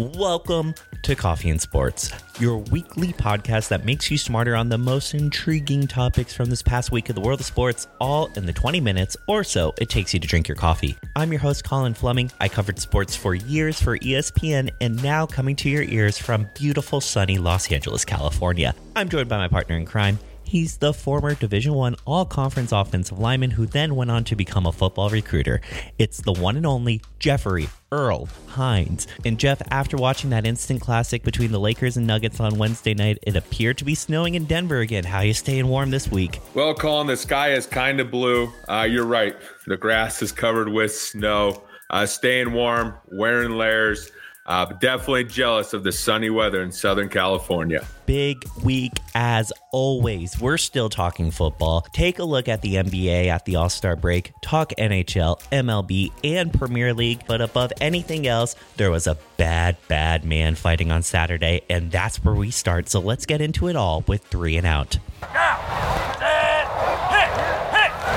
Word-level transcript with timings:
Welcome 0.00 0.74
to 1.02 1.14
Coffee 1.14 1.50
and 1.50 1.60
Sports, 1.60 2.10
your 2.38 2.56
weekly 2.56 3.12
podcast 3.12 3.68
that 3.68 3.84
makes 3.84 4.10
you 4.10 4.16
smarter 4.16 4.56
on 4.56 4.70
the 4.70 4.78
most 4.78 5.12
intriguing 5.12 5.86
topics 5.86 6.32
from 6.32 6.48
this 6.48 6.62
past 6.62 6.90
week 6.90 7.10
of 7.10 7.16
the 7.16 7.20
world 7.20 7.40
of 7.40 7.44
sports, 7.44 7.86
all 8.00 8.30
in 8.34 8.46
the 8.46 8.52
20 8.54 8.80
minutes 8.80 9.14
or 9.26 9.44
so 9.44 9.74
it 9.76 9.90
takes 9.90 10.14
you 10.14 10.20
to 10.20 10.26
drink 10.26 10.48
your 10.48 10.56
coffee. 10.56 10.96
I'm 11.16 11.30
your 11.30 11.40
host, 11.42 11.64
Colin 11.64 11.92
Fleming. 11.92 12.32
I 12.40 12.48
covered 12.48 12.78
sports 12.78 13.14
for 13.14 13.34
years 13.34 13.78
for 13.78 13.98
ESPN 13.98 14.70
and 14.80 15.02
now 15.02 15.26
coming 15.26 15.54
to 15.56 15.68
your 15.68 15.82
ears 15.82 16.16
from 16.16 16.48
beautiful, 16.54 17.02
sunny 17.02 17.36
Los 17.36 17.70
Angeles, 17.70 18.06
California. 18.06 18.74
I'm 18.96 19.10
joined 19.10 19.28
by 19.28 19.36
my 19.36 19.48
partner 19.48 19.76
in 19.76 19.84
crime, 19.84 20.18
He's 20.50 20.78
the 20.78 20.92
former 20.92 21.36
Division 21.36 21.74
One 21.74 21.94
All 22.04 22.24
Conference 22.24 22.72
offensive 22.72 23.20
lineman 23.20 23.52
who 23.52 23.66
then 23.66 23.94
went 23.94 24.10
on 24.10 24.24
to 24.24 24.34
become 24.34 24.66
a 24.66 24.72
football 24.72 25.08
recruiter. 25.08 25.60
It's 25.96 26.20
the 26.22 26.32
one 26.32 26.56
and 26.56 26.66
only 26.66 27.02
Jeffrey 27.20 27.68
Earl 27.92 28.28
Hines. 28.48 29.06
And 29.24 29.38
Jeff, 29.38 29.62
after 29.70 29.96
watching 29.96 30.30
that 30.30 30.44
instant 30.44 30.80
classic 30.80 31.22
between 31.22 31.52
the 31.52 31.60
Lakers 31.60 31.96
and 31.96 32.04
Nuggets 32.04 32.40
on 32.40 32.58
Wednesday 32.58 32.94
night, 32.94 33.18
it 33.22 33.36
appeared 33.36 33.78
to 33.78 33.84
be 33.84 33.94
snowing 33.94 34.34
in 34.34 34.44
Denver 34.46 34.80
again. 34.80 35.04
How 35.04 35.18
are 35.18 35.24
you 35.24 35.34
staying 35.34 35.68
warm 35.68 35.92
this 35.92 36.10
week? 36.10 36.40
Well, 36.52 36.74
Colin, 36.74 37.06
the 37.06 37.16
sky 37.16 37.52
is 37.52 37.64
kind 37.64 38.00
of 38.00 38.10
blue. 38.10 38.52
Uh, 38.68 38.88
you're 38.90 39.06
right. 39.06 39.36
The 39.68 39.76
grass 39.76 40.20
is 40.20 40.32
covered 40.32 40.68
with 40.68 40.92
snow. 40.92 41.62
Uh, 41.90 42.06
staying 42.06 42.52
warm, 42.52 42.94
wearing 43.12 43.52
layers. 43.52 44.10
Uh, 44.50 44.64
definitely 44.64 45.22
jealous 45.22 45.72
of 45.74 45.84
the 45.84 45.92
sunny 45.92 46.28
weather 46.28 46.60
in 46.60 46.72
Southern 46.72 47.08
California. 47.08 47.86
Big 48.04 48.44
week 48.64 48.98
as 49.14 49.52
always. 49.70 50.40
We're 50.40 50.56
still 50.56 50.88
talking 50.88 51.30
football. 51.30 51.82
Take 51.92 52.18
a 52.18 52.24
look 52.24 52.48
at 52.48 52.60
the 52.60 52.74
NBA 52.74 53.28
at 53.28 53.44
the 53.44 53.54
All 53.54 53.68
Star 53.68 53.94
break, 53.94 54.32
talk 54.42 54.72
NHL, 54.76 55.40
MLB, 55.52 56.10
and 56.24 56.52
Premier 56.52 56.92
League. 56.92 57.22
But 57.28 57.40
above 57.40 57.72
anything 57.80 58.26
else, 58.26 58.56
there 58.76 58.90
was 58.90 59.06
a 59.06 59.16
bad, 59.36 59.76
bad 59.86 60.24
man 60.24 60.56
fighting 60.56 60.90
on 60.90 61.04
Saturday, 61.04 61.62
and 61.70 61.92
that's 61.92 62.16
where 62.24 62.34
we 62.34 62.50
start. 62.50 62.88
So 62.88 62.98
let's 62.98 63.26
get 63.26 63.40
into 63.40 63.68
it 63.68 63.76
all 63.76 64.02
with 64.08 64.24
three 64.24 64.56
and 64.56 64.66
out. 64.66 64.98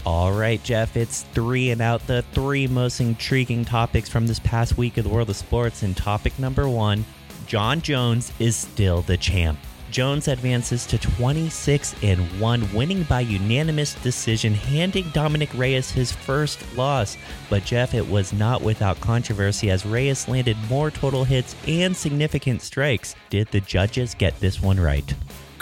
All 0.05 0.33
right, 0.33 0.61
Jeff, 0.61 0.97
it's 0.97 1.21
three 1.33 1.71
and 1.71 1.81
out 1.81 2.05
the 2.07 2.23
three 2.33 2.67
most 2.67 2.99
intriguing 2.99 3.63
topics 3.63 4.09
from 4.09 4.27
this 4.27 4.39
past 4.39 4.77
week 4.77 4.97
of 4.97 5.05
the 5.05 5.09
world 5.09 5.29
of 5.29 5.37
sports. 5.37 5.81
And 5.81 5.95
topic 5.95 6.37
number 6.37 6.67
one 6.67 7.05
Jon 7.47 7.79
Jones 7.79 8.33
is 8.37 8.57
still 8.57 9.01
the 9.03 9.15
champ. 9.15 9.57
Jones 9.91 10.27
advances 10.27 10.85
to 10.87 10.97
26 10.97 11.95
and 12.01 12.19
1, 12.41 12.73
winning 12.73 13.03
by 13.03 13.21
unanimous 13.21 13.93
decision, 13.93 14.53
handing 14.53 15.07
Dominic 15.11 15.53
Reyes 15.53 15.91
his 15.91 16.11
first 16.11 16.59
loss. 16.75 17.15
But 17.49 17.63
Jeff, 17.63 17.93
it 17.93 18.09
was 18.09 18.33
not 18.33 18.61
without 18.63 18.99
controversy 18.99 19.69
as 19.69 19.85
Reyes 19.85 20.27
landed 20.27 20.57
more 20.67 20.89
total 20.89 21.23
hits 21.23 21.55
and 21.67 21.95
significant 21.95 22.63
strikes. 22.63 23.15
Did 23.29 23.49
the 23.49 23.61
judges 23.61 24.15
get 24.15 24.37
this 24.39 24.61
one 24.61 24.79
right? 24.79 25.13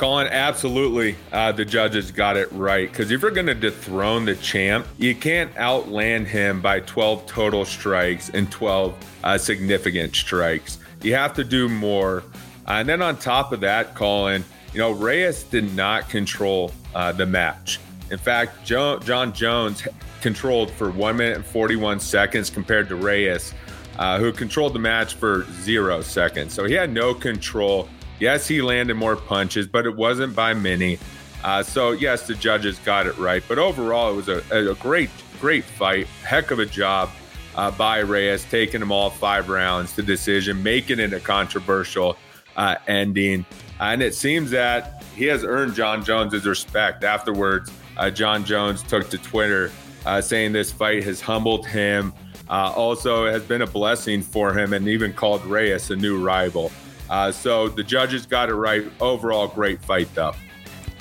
Colin, 0.02 0.30
absolutely. 0.30 1.16
Uh, 1.32 1.52
the 1.52 1.64
judges 1.64 2.10
got 2.10 2.36
it 2.36 2.52
right. 2.54 2.90
Because 2.90 3.12
if 3.12 3.22
you're 3.22 3.30
going 3.30 3.46
to 3.46 3.54
dethrone 3.54 4.26
the 4.26 4.34
champ, 4.34 4.88
you 4.98 5.14
can't 5.14 5.56
outland 5.58 6.26
him 6.26 6.60
by 6.60 6.80
12 6.80 7.28
total 7.28 7.66
strikes 7.66 8.30
and 8.30 8.52
12 8.52 8.96
uh, 9.24 9.38
significant 9.38 10.16
strikes. 10.16 10.80
You 11.04 11.14
have 11.14 11.36
to 11.36 11.44
do 11.44 11.70
more. 11.70 12.24
Uh, 12.68 12.72
and 12.72 12.90
then 12.90 13.04
on 13.04 13.16
top 13.16 13.52
of 13.52 13.60
that, 13.60 13.94
Colin, 13.94 14.44
you 14.74 14.80
know, 14.80 14.90
Reyes 14.90 15.44
did 15.44 15.76
not 15.76 16.10
control 16.10 16.72
uh, 16.96 17.12
the 17.12 17.28
match. 17.28 17.80
In 18.10 18.18
fact, 18.18 18.66
jo- 18.66 18.98
Jon 18.98 19.32
Jones 19.34 19.88
controlled 20.20 20.72
for 20.72 20.90
one 20.90 21.18
minute 21.18 21.36
and 21.36 21.46
41 21.46 22.00
seconds 22.00 22.50
compared 22.50 22.90
to 22.90 22.96
Reyes, 22.96 23.54
uh, 24.00 24.18
who 24.18 24.32
controlled 24.32 24.74
the 24.74 24.80
match 24.80 25.14
for 25.14 25.46
zero 25.62 26.02
seconds. 26.02 26.56
So 26.56 26.64
he 26.66 26.74
had 26.74 26.92
no 26.92 27.14
control 27.14 27.88
Yes, 28.22 28.48
he 28.48 28.62
landed 28.62 28.94
more 28.94 29.16
punches, 29.16 29.66
but 29.66 29.88
it 29.88 29.96
wasn't 29.96 30.36
by 30.36 30.54
many. 30.54 31.00
Uh, 31.44 31.64
so, 31.64 31.90
yes, 31.92 32.28
the 32.28 32.36
judges 32.36 32.78
got 32.80 33.08
it 33.08 33.18
right. 33.18 33.44
But 33.48 33.58
overall, 33.58 34.14
it 34.14 34.16
was 34.16 34.30
a, 34.30 34.44
a 34.52 34.76
great, 34.76 35.10
great 35.40 35.64
fight. 35.64 36.06
Heck 36.24 36.52
of 36.52 36.60
a 36.60 36.68
job 36.68 37.10
uh, 37.56 37.72
by 37.72 37.98
Reyes, 37.98 38.46
taking 38.46 38.80
them 38.80 38.92
all 38.92 39.10
five 39.10 39.50
rounds 39.50 39.94
to 39.94 40.04
decision, 40.04 40.62
making 40.62 41.00
it 41.00 41.14
a 41.14 41.20
controversial 41.20 42.16
uh, 42.56 42.76
ending. 42.88 43.44
and 43.80 44.04
it 44.04 44.14
seems 44.14 44.52
that 44.52 45.04
he 45.16 45.26
has 45.26 45.44
earned 45.44 45.74
Jon 45.74 46.06
Jones' 46.06 46.46
respect. 46.46 47.04
Afterwards, 47.04 47.72
uh, 47.98 48.12
Jon 48.12 48.46
Jones 48.46 48.84
took 48.84 49.10
to 49.10 49.18
Twitter 49.18 49.72
uh, 50.06 50.22
saying 50.22 50.52
this 50.52 50.72
fight 50.72 51.04
has 51.06 51.22
humbled 51.22 51.66
him. 51.66 52.14
Uh, 52.48 52.72
also, 52.76 53.26
it 53.26 53.32
has 53.32 53.44
been 53.44 53.64
a 53.64 53.68
blessing 53.68 54.22
for 54.22 54.54
him 54.54 54.74
and 54.74 54.88
even 54.88 55.12
called 55.12 55.44
Reyes 55.46 55.90
a 55.90 55.96
new 55.96 56.24
rival. 56.24 56.72
Uh, 57.12 57.30
so 57.30 57.68
the 57.68 57.84
judges 57.84 58.26
got 58.26 58.50
it 58.50 58.56
right. 58.56 58.86
Overall, 59.02 59.48
great 59.48 59.84
fight, 59.84 60.08
though. 60.16 60.34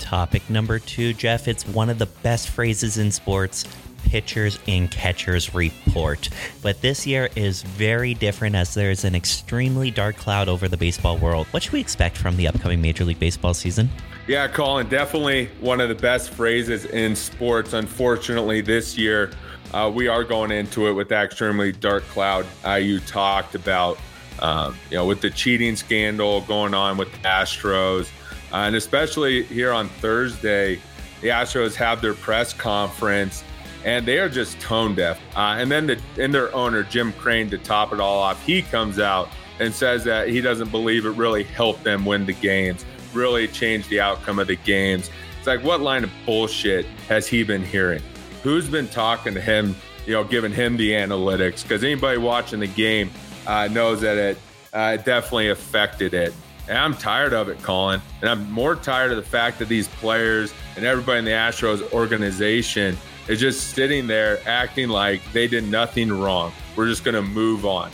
Topic 0.00 0.42
number 0.50 0.80
two, 0.80 1.14
Jeff. 1.14 1.46
It's 1.46 1.64
one 1.68 1.88
of 1.88 2.00
the 2.00 2.06
best 2.06 2.48
phrases 2.48 2.98
in 2.98 3.12
sports 3.12 3.64
pitchers 4.04 4.58
and 4.66 4.90
catchers 4.90 5.54
report. 5.54 6.28
But 6.62 6.80
this 6.80 7.06
year 7.06 7.28
is 7.36 7.62
very 7.62 8.14
different 8.14 8.56
as 8.56 8.74
there 8.74 8.90
is 8.90 9.04
an 9.04 9.14
extremely 9.14 9.92
dark 9.92 10.16
cloud 10.16 10.48
over 10.48 10.66
the 10.66 10.76
baseball 10.76 11.16
world. 11.16 11.46
What 11.52 11.62
should 11.62 11.72
we 11.72 11.80
expect 11.80 12.16
from 12.16 12.36
the 12.36 12.48
upcoming 12.48 12.82
Major 12.82 13.04
League 13.04 13.20
Baseball 13.20 13.54
season? 13.54 13.88
Yeah, 14.26 14.48
Colin, 14.48 14.88
definitely 14.88 15.46
one 15.60 15.80
of 15.80 15.88
the 15.88 15.94
best 15.94 16.30
phrases 16.30 16.86
in 16.86 17.14
sports. 17.14 17.72
Unfortunately, 17.72 18.60
this 18.60 18.98
year, 18.98 19.30
uh, 19.72 19.90
we 19.94 20.08
are 20.08 20.24
going 20.24 20.50
into 20.50 20.88
it 20.88 20.92
with 20.92 21.08
that 21.10 21.26
extremely 21.26 21.70
dark 21.70 22.02
cloud 22.08 22.46
uh, 22.66 22.74
you 22.74 22.98
talked 22.98 23.54
about. 23.54 23.96
Um, 24.40 24.76
you 24.90 24.96
know, 24.96 25.04
with 25.04 25.20
the 25.20 25.30
cheating 25.30 25.76
scandal 25.76 26.40
going 26.42 26.72
on 26.74 26.96
with 26.96 27.12
the 27.12 27.18
Astros, 27.18 28.08
uh, 28.52 28.56
and 28.56 28.74
especially 28.74 29.42
here 29.44 29.72
on 29.72 29.88
Thursday, 29.88 30.80
the 31.20 31.28
Astros 31.28 31.74
have 31.74 32.00
their 32.00 32.14
press 32.14 32.52
conference, 32.52 33.44
and 33.84 34.06
they 34.06 34.18
are 34.18 34.28
just 34.28 34.58
tone 34.60 34.94
deaf. 34.94 35.20
Uh, 35.36 35.56
and 35.58 35.70
then 35.70 35.86
the 35.86 36.00
and 36.18 36.34
their 36.34 36.54
owner 36.54 36.82
Jim 36.82 37.12
Crane 37.14 37.50
to 37.50 37.58
top 37.58 37.92
it 37.92 38.00
all 38.00 38.18
off, 38.18 38.42
he 38.44 38.62
comes 38.62 38.98
out 38.98 39.28
and 39.58 39.74
says 39.74 40.04
that 40.04 40.28
he 40.28 40.40
doesn't 40.40 40.70
believe 40.70 41.04
it 41.04 41.10
really 41.10 41.44
helped 41.44 41.84
them 41.84 42.06
win 42.06 42.24
the 42.24 42.32
games, 42.32 42.84
really 43.12 43.46
changed 43.46 43.90
the 43.90 44.00
outcome 44.00 44.38
of 44.38 44.46
the 44.46 44.56
games. 44.56 45.10
It's 45.38 45.46
like 45.46 45.62
what 45.62 45.80
line 45.80 46.04
of 46.04 46.10
bullshit 46.26 46.86
has 47.08 47.26
he 47.26 47.44
been 47.44 47.64
hearing? 47.64 48.02
Who's 48.42 48.68
been 48.68 48.88
talking 48.88 49.34
to 49.34 49.40
him? 49.40 49.76
You 50.06 50.14
know, 50.14 50.24
giving 50.24 50.52
him 50.52 50.78
the 50.78 50.92
analytics? 50.92 51.62
Because 51.62 51.84
anybody 51.84 52.18
watching 52.18 52.60
the 52.60 52.66
game 52.66 53.10
uh, 53.46 53.68
knows 53.68 54.00
that 54.00 54.16
it 54.16 54.38
uh, 54.72 54.96
definitely 54.96 55.50
affected 55.50 56.14
it. 56.14 56.32
And 56.68 56.78
I'm 56.78 56.94
tired 56.94 57.32
of 57.32 57.48
it, 57.48 57.60
Colin. 57.62 58.00
And 58.20 58.30
I'm 58.30 58.50
more 58.50 58.76
tired 58.76 59.10
of 59.10 59.16
the 59.16 59.22
fact 59.22 59.58
that 59.58 59.68
these 59.68 59.88
players 59.88 60.54
and 60.76 60.84
everybody 60.84 61.18
in 61.18 61.24
the 61.24 61.32
Astros 61.32 61.90
organization 61.92 62.96
is 63.28 63.40
just 63.40 63.74
sitting 63.74 64.06
there 64.06 64.38
acting 64.46 64.88
like 64.88 65.20
they 65.32 65.48
did 65.48 65.64
nothing 65.68 66.12
wrong. 66.12 66.52
We're 66.76 66.86
just 66.86 67.04
going 67.04 67.16
to 67.16 67.22
move 67.22 67.66
on. 67.66 67.90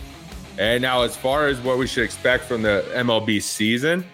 And 0.59 0.81
now, 0.81 1.03
as 1.03 1.17
far 1.17 1.49
as 1.49 1.61
what 1.61 1.79
we 1.79 1.87
should 1.87 2.05
expect 2.05 2.45
from 2.45 2.63
the 2.63 2.85
MLB 2.95 3.43
season, 3.43 4.05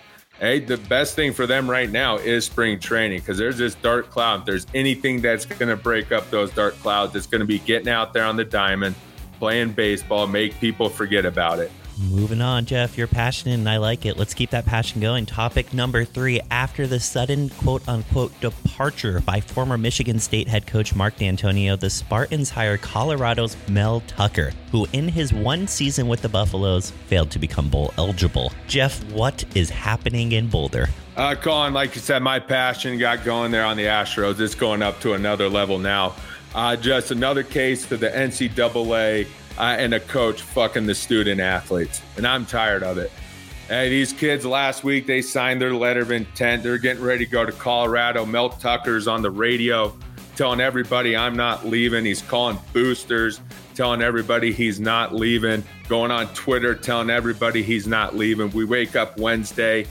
hey, 0.40 0.58
the 0.58 0.76
best 0.76 1.14
thing 1.14 1.32
for 1.32 1.46
them 1.46 1.70
right 1.70 1.88
now 1.88 2.16
is 2.16 2.44
spring 2.44 2.80
training 2.80 3.20
because 3.20 3.38
there's 3.38 3.58
this 3.58 3.76
dark 3.76 4.10
cloud. 4.10 4.40
If 4.40 4.46
there's 4.46 4.66
anything 4.74 5.20
that's 5.20 5.44
going 5.44 5.68
to 5.68 5.76
break 5.76 6.10
up 6.10 6.30
those 6.30 6.50
dark 6.50 6.74
clouds, 6.80 7.14
it's 7.14 7.26
going 7.26 7.40
to 7.40 7.46
be 7.46 7.60
getting 7.60 7.88
out 7.88 8.12
there 8.12 8.24
on 8.24 8.36
the 8.36 8.44
diamond, 8.44 8.96
playing 9.42 9.72
baseball, 9.72 10.28
make 10.28 10.56
people 10.60 10.88
forget 10.88 11.26
about 11.26 11.58
it. 11.58 11.68
Moving 12.08 12.40
on, 12.40 12.64
Jeff. 12.64 12.96
You're 12.96 13.08
passionate 13.08 13.54
and 13.54 13.68
I 13.68 13.78
like 13.78 14.06
it. 14.06 14.16
Let's 14.16 14.34
keep 14.34 14.50
that 14.50 14.64
passion 14.64 15.00
going. 15.00 15.26
Topic 15.26 15.74
number 15.74 16.04
three 16.04 16.40
After 16.52 16.86
the 16.86 17.00
sudden 17.00 17.48
quote 17.48 17.86
unquote 17.88 18.40
departure 18.40 19.20
by 19.20 19.40
former 19.40 19.76
Michigan 19.76 20.20
State 20.20 20.46
head 20.46 20.68
coach 20.68 20.94
Mark 20.94 21.16
Dantonio, 21.16 21.76
the 21.78 21.90
Spartans 21.90 22.50
hire 22.50 22.78
Colorado's 22.78 23.56
Mel 23.68 24.04
Tucker, 24.06 24.52
who 24.70 24.86
in 24.92 25.08
his 25.08 25.32
one 25.32 25.66
season 25.66 26.06
with 26.06 26.22
the 26.22 26.28
Buffaloes 26.28 26.92
failed 27.08 27.32
to 27.32 27.40
become 27.40 27.68
bowl 27.68 27.92
eligible. 27.98 28.52
Jeff, 28.68 29.02
what 29.10 29.44
is 29.56 29.70
happening 29.70 30.30
in 30.30 30.46
Boulder? 30.46 30.86
Uh, 31.16 31.34
Colin, 31.34 31.74
like 31.74 31.96
you 31.96 32.00
said, 32.00 32.22
my 32.22 32.38
passion 32.38 32.96
got 32.96 33.24
going 33.24 33.50
there 33.50 33.64
on 33.64 33.76
the 33.76 33.86
Astros. 33.86 34.38
It's 34.38 34.54
going 34.54 34.82
up 34.82 35.00
to 35.00 35.14
another 35.14 35.48
level 35.48 35.80
now. 35.80 36.14
Uh, 36.54 36.76
just 36.76 37.10
another 37.10 37.42
case 37.42 37.84
for 37.84 37.96
the 37.96 38.08
NCAA 38.08 39.26
uh, 39.58 39.62
and 39.62 39.94
a 39.94 40.00
coach 40.00 40.42
fucking 40.42 40.86
the 40.86 40.94
student 40.94 41.40
athletes. 41.40 42.02
And 42.16 42.26
I'm 42.26 42.44
tired 42.46 42.82
of 42.82 42.98
it. 42.98 43.10
Hey, 43.68 43.88
these 43.88 44.12
kids 44.12 44.44
last 44.44 44.84
week, 44.84 45.06
they 45.06 45.22
signed 45.22 45.60
their 45.60 45.72
letter 45.72 46.00
of 46.00 46.10
intent. 46.10 46.62
They're 46.62 46.78
getting 46.78 47.02
ready 47.02 47.24
to 47.24 47.30
go 47.30 47.46
to 47.46 47.52
Colorado. 47.52 48.26
Mel 48.26 48.50
Tucker's 48.50 49.08
on 49.08 49.22
the 49.22 49.30
radio 49.30 49.96
telling 50.36 50.60
everybody 50.60 51.16
I'm 51.16 51.36
not 51.36 51.66
leaving. 51.66 52.04
He's 52.04 52.22
calling 52.22 52.58
boosters, 52.72 53.40
telling 53.74 54.02
everybody 54.02 54.52
he's 54.52 54.80
not 54.80 55.14
leaving. 55.14 55.62
Going 55.88 56.10
on 56.10 56.28
Twitter, 56.34 56.74
telling 56.74 57.10
everybody 57.10 57.62
he's 57.62 57.86
not 57.86 58.16
leaving. 58.16 58.50
We 58.50 58.64
wake 58.64 58.96
up 58.96 59.18
Wednesday 59.18 59.86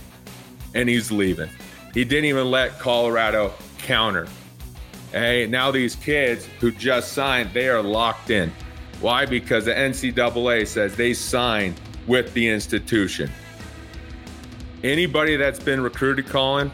and 0.73 0.89
he's 0.89 1.11
leaving. 1.11 1.49
He 1.93 2.03
didn't 2.03 2.25
even 2.25 2.51
let 2.51 2.79
Colorado 2.79 3.53
counter. 3.79 4.27
Hey, 5.11 5.45
now 5.45 5.71
these 5.71 5.95
kids 5.95 6.47
who 6.59 6.71
just 6.71 7.11
signed, 7.11 7.51
they 7.53 7.67
are 7.67 7.81
locked 7.81 8.29
in. 8.29 8.51
Why? 9.01 9.25
Because 9.25 9.65
the 9.65 9.73
NCAA 9.73 10.65
says 10.67 10.95
they 10.95 11.13
signed 11.13 11.79
with 12.07 12.33
the 12.33 12.47
institution. 12.47 13.29
Anybody 14.83 15.35
that's 15.35 15.59
been 15.59 15.81
recruited, 15.81 16.27
Colin, 16.27 16.71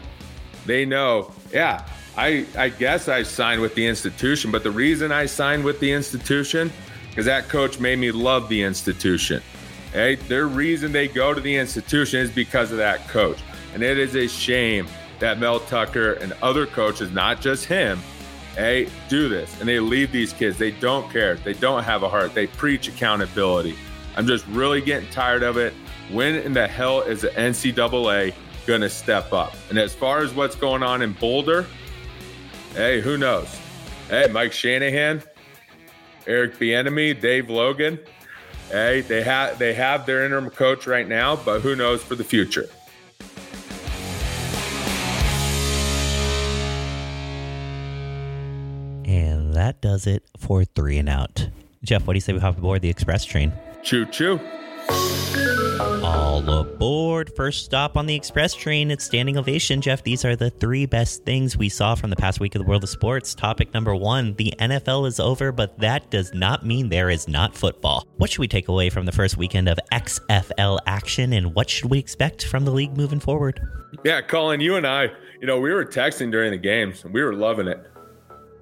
they 0.66 0.84
know, 0.84 1.32
yeah, 1.52 1.84
I, 2.16 2.46
I 2.56 2.68
guess 2.68 3.08
I 3.08 3.22
signed 3.22 3.60
with 3.60 3.74
the 3.74 3.86
institution, 3.86 4.50
but 4.52 4.62
the 4.62 4.70
reason 4.70 5.10
I 5.10 5.26
signed 5.26 5.64
with 5.64 5.80
the 5.80 5.90
institution 5.90 6.72
is 7.16 7.26
that 7.26 7.48
coach 7.48 7.80
made 7.80 7.98
me 7.98 8.12
love 8.12 8.48
the 8.48 8.62
institution. 8.62 9.42
Hey, 9.92 10.14
their 10.14 10.46
reason 10.46 10.92
they 10.92 11.08
go 11.08 11.34
to 11.34 11.40
the 11.40 11.56
institution 11.56 12.20
is 12.20 12.30
because 12.30 12.70
of 12.70 12.78
that 12.78 13.08
coach. 13.08 13.38
And 13.74 13.82
it 13.82 13.98
is 13.98 14.14
a 14.14 14.28
shame 14.28 14.86
that 15.18 15.38
Mel 15.38 15.60
Tucker 15.60 16.12
and 16.14 16.32
other 16.42 16.66
coaches, 16.66 17.10
not 17.10 17.40
just 17.40 17.64
him, 17.64 17.98
hey, 18.58 18.88
do 19.08 19.28
this. 19.28 19.58
And 19.60 19.68
they 19.68 19.78
leave 19.78 20.10
these 20.10 20.32
kids. 20.32 20.58
They 20.58 20.72
don't 20.72 21.10
care. 21.10 21.36
They 21.36 21.54
don't 21.54 21.84
have 21.84 22.02
a 22.02 22.08
heart. 22.08 22.34
They 22.34 22.48
preach 22.48 22.88
accountability. 22.88 23.76
I'm 24.16 24.26
just 24.26 24.46
really 24.48 24.80
getting 24.80 25.08
tired 25.10 25.44
of 25.44 25.56
it. 25.56 25.72
When 26.10 26.34
in 26.34 26.52
the 26.52 26.66
hell 26.66 27.02
is 27.02 27.22
the 27.22 27.28
NCAA 27.28 28.34
going 28.66 28.80
to 28.80 28.90
step 28.90 29.32
up? 29.32 29.54
And 29.70 29.78
as 29.78 29.94
far 29.94 30.18
as 30.18 30.34
what's 30.34 30.56
going 30.56 30.82
on 30.82 31.02
in 31.02 31.12
Boulder, 31.12 31.66
hey, 32.74 33.00
who 33.00 33.16
knows? 33.16 33.48
Hey, 34.08 34.26
Mike 34.32 34.52
Shanahan, 34.52 35.22
Eric 36.26 36.58
Bieniemy, 36.58 37.20
Dave 37.20 37.48
Logan. 37.48 37.98
Hey, 38.70 39.02
they 39.02 39.22
have 39.22 39.58
they 39.58 39.72
have 39.72 40.04
their 40.04 40.24
interim 40.24 40.50
coach 40.50 40.86
right 40.86 41.08
now, 41.08 41.36
but 41.36 41.60
who 41.60 41.74
knows 41.76 42.02
for 42.02 42.16
the 42.16 42.24
future? 42.24 42.68
That 49.58 49.80
does 49.80 50.06
it 50.06 50.22
for 50.38 50.64
three 50.64 50.98
and 50.98 51.08
out. 51.08 51.48
Jeff, 51.82 52.06
what 52.06 52.12
do 52.12 52.16
you 52.16 52.20
say 52.20 52.32
we 52.32 52.38
hop 52.38 52.56
aboard 52.58 52.80
the 52.80 52.88
express 52.88 53.24
train? 53.24 53.52
Choo 53.82 54.06
choo. 54.06 54.40
All 56.02 56.48
aboard. 56.48 57.32
First 57.36 57.64
stop 57.64 57.96
on 57.96 58.06
the 58.06 58.14
express 58.14 58.54
train. 58.54 58.90
It's 58.90 59.04
standing 59.04 59.36
ovation, 59.36 59.80
Jeff. 59.80 60.02
These 60.02 60.24
are 60.24 60.36
the 60.36 60.50
three 60.50 60.86
best 60.86 61.24
things 61.24 61.56
we 61.56 61.68
saw 61.68 61.94
from 61.94 62.10
the 62.10 62.16
past 62.16 62.40
week 62.40 62.54
of 62.54 62.62
the 62.62 62.68
world 62.68 62.84
of 62.84 62.88
sports. 62.88 63.34
Topic 63.34 63.74
number 63.74 63.94
one 63.94 64.34
the 64.34 64.54
NFL 64.58 65.06
is 65.06 65.18
over, 65.18 65.50
but 65.50 65.78
that 65.80 66.08
does 66.10 66.32
not 66.32 66.64
mean 66.64 66.88
there 66.88 67.10
is 67.10 67.28
not 67.28 67.56
football. 67.56 68.06
What 68.16 68.30
should 68.30 68.40
we 68.40 68.48
take 68.48 68.68
away 68.68 68.90
from 68.90 69.06
the 69.06 69.12
first 69.12 69.36
weekend 69.36 69.68
of 69.68 69.78
XFL 69.92 70.78
action, 70.86 71.32
and 71.32 71.54
what 71.54 71.68
should 71.68 71.90
we 71.90 71.98
expect 71.98 72.46
from 72.46 72.64
the 72.64 72.70
league 72.70 72.96
moving 72.96 73.20
forward? 73.20 73.60
Yeah, 74.04 74.20
Colin, 74.20 74.60
you 74.60 74.76
and 74.76 74.86
I, 74.86 75.08
you 75.40 75.46
know, 75.46 75.58
we 75.60 75.72
were 75.72 75.84
texting 75.84 76.30
during 76.30 76.52
the 76.52 76.58
games 76.58 77.04
and 77.04 77.12
we 77.12 77.22
were 77.22 77.34
loving 77.34 77.66
it. 77.66 77.84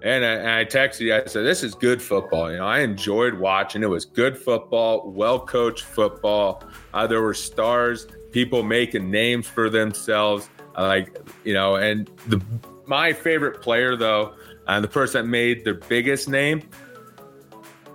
And 0.02 0.24
I, 0.24 0.28
and 0.28 0.50
I 0.50 0.64
texted 0.64 1.00
you, 1.00 1.14
I 1.14 1.24
said, 1.24 1.44
This 1.44 1.62
is 1.62 1.74
good 1.74 2.02
football. 2.02 2.50
You 2.50 2.58
know, 2.58 2.66
I 2.66 2.80
enjoyed 2.80 3.34
watching. 3.34 3.82
It 3.82 3.88
was 3.88 4.04
good 4.04 4.36
football, 4.38 5.10
well 5.10 5.40
coached 5.40 5.84
football. 5.84 6.62
Uh, 6.92 7.06
there 7.06 7.22
were 7.22 7.34
stars, 7.34 8.06
people 8.30 8.62
making 8.62 9.10
names 9.10 9.46
for 9.46 9.70
themselves. 9.70 10.50
Uh, 10.76 10.86
like, 10.86 11.18
you 11.44 11.54
know, 11.54 11.76
and 11.76 12.10
the 12.28 12.40
my 12.86 13.12
favorite 13.12 13.60
player, 13.60 13.96
though, 13.96 14.34
and 14.68 14.78
uh, 14.78 14.80
the 14.80 14.88
person 14.88 15.24
that 15.24 15.28
made 15.28 15.64
their 15.64 15.74
biggest 15.74 16.28
name, 16.28 16.68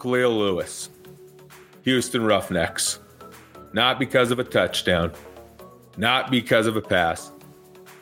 Khalil 0.01 0.37
Lewis, 0.37 0.89
Houston 1.83 2.23
Roughnecks. 2.23 2.99
Not 3.73 3.99
because 3.99 4.31
of 4.31 4.39
a 4.39 4.43
touchdown, 4.43 5.13
not 5.95 6.29
because 6.29 6.67
of 6.67 6.75
a 6.75 6.81
pass, 6.81 7.31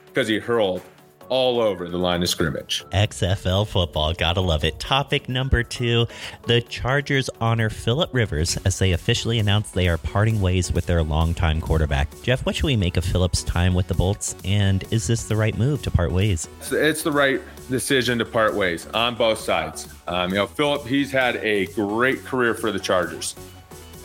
because 0.08 0.28
he 0.28 0.40
hurled 0.40 0.82
all 1.30 1.62
over 1.62 1.88
the 1.88 1.98
line 1.98 2.22
of 2.22 2.30
scrimmage. 2.30 2.84
XFL 2.92 3.68
football, 3.68 4.14
gotta 4.14 4.42
love 4.42 4.64
it. 4.64 4.80
Topic 4.80 5.30
number 5.30 5.64
two 5.64 6.08
the 6.48 6.62
Chargers 6.62 7.30
honor 7.40 7.70
Philip 7.70 8.10
Rivers 8.14 8.58
as 8.66 8.80
they 8.80 8.92
officially 8.92 9.40
announce 9.40 9.72
they 9.72 9.88
are 9.88 9.98
parting 9.98 10.42
ways 10.42 10.72
with 10.72 10.86
their 10.86 11.04
longtime 11.04 11.62
quarterback. 11.62 12.10
Jeff, 12.22 12.46
what 12.46 12.56
should 12.56 12.66
we 12.66 12.76
make 12.76 12.98
of 12.98 13.06
Philip's 13.06 13.44
time 13.44 13.74
with 13.74 13.88
the 13.88 13.94
Bolts, 13.94 14.36
and 14.44 14.84
is 14.92 15.08
this 15.08 15.24
the 15.26 15.36
right 15.36 15.58
move 15.58 15.82
to 15.84 15.92
part 15.92 16.12
ways? 16.12 16.50
It's 16.72 17.04
the 17.04 17.12
right 17.12 17.42
decision 17.70 18.18
to 18.20 18.26
part 18.26 18.56
ways 18.56 18.88
on 18.88 19.16
both 19.16 19.40
sides. 19.40 19.88
Um, 20.08 20.30
you 20.32 20.38
know, 20.38 20.48
Philip, 20.48 20.86
he's 20.86 21.12
had 21.12 21.38
a 21.38 21.68
great 21.68 22.26
career 22.26 22.54
for 22.54 22.72
the 22.72 22.80
Chargers. 22.80 23.36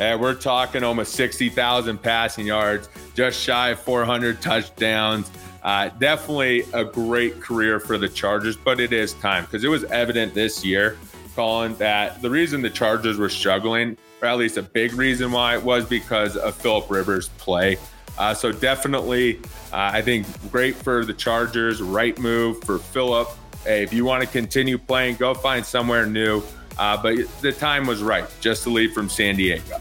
And 0.01 0.21
we're 0.21 0.35
talking 0.35 0.83
almost 0.83 1.13
60,000 1.13 2.03
passing 2.03 2.47
yards, 2.47 2.89
just 3.15 3.41
shy 3.41 3.71
of 3.71 3.79
400 3.79 4.43
touchdowns. 4.43 5.31
Uh, 5.65 5.89
definitely 5.99 6.63
a 6.75 6.85
great 6.85 7.41
career 7.41 7.81
for 7.81 7.97
the 7.97 8.09
Chargers, 8.09 8.57
but 8.57 8.81
it 8.81 8.93
is 8.93 9.15
time 9.15 9.45
because 9.45 9.65
it 9.65 9.69
was 9.69 9.83
evident 9.85 10.35
this 10.35 10.63
year, 10.63 10.99
Colin, 11.35 11.75
that 11.77 12.21
the 12.21 12.29
reason 12.29 12.61
the 12.61 12.69
Chargers 12.69 13.17
were 13.17 13.31
struggling, 13.31 13.97
or 14.21 14.29
at 14.29 14.37
least 14.37 14.59
a 14.59 14.63
big 14.63 14.93
reason 14.93 15.33
why, 15.33 15.57
it 15.57 15.63
was 15.63 15.87
because 15.87 16.37
of 16.37 16.55
Philip 16.55 16.91
Rivers' 16.91 17.31
play. 17.39 17.79
Uh, 18.19 18.35
so 18.35 18.53
definitely, 18.53 19.39
uh, 19.73 19.91
I 19.93 20.03
think 20.03 20.27
great 20.53 20.77
for 20.77 21.05
the 21.05 21.15
Chargers. 21.15 21.81
Right 21.83 22.17
move 22.19 22.63
for 22.63 22.79
Philip. 22.79 23.29
Hey, 23.65 23.83
if 23.83 23.93
you 23.93 24.05
want 24.05 24.23
to 24.23 24.29
continue 24.29 24.77
playing, 24.77 25.17
go 25.17 25.33
find 25.33 25.65
somewhere 25.65 26.05
new. 26.05 26.43
Uh, 26.77 27.01
but 27.01 27.17
the 27.41 27.53
time 27.53 27.87
was 27.87 28.03
right 28.03 28.25
just 28.41 28.65
to 28.65 28.71
leave 28.71 28.93
from 28.93 29.09
San 29.09 29.37
Diego. 29.37 29.81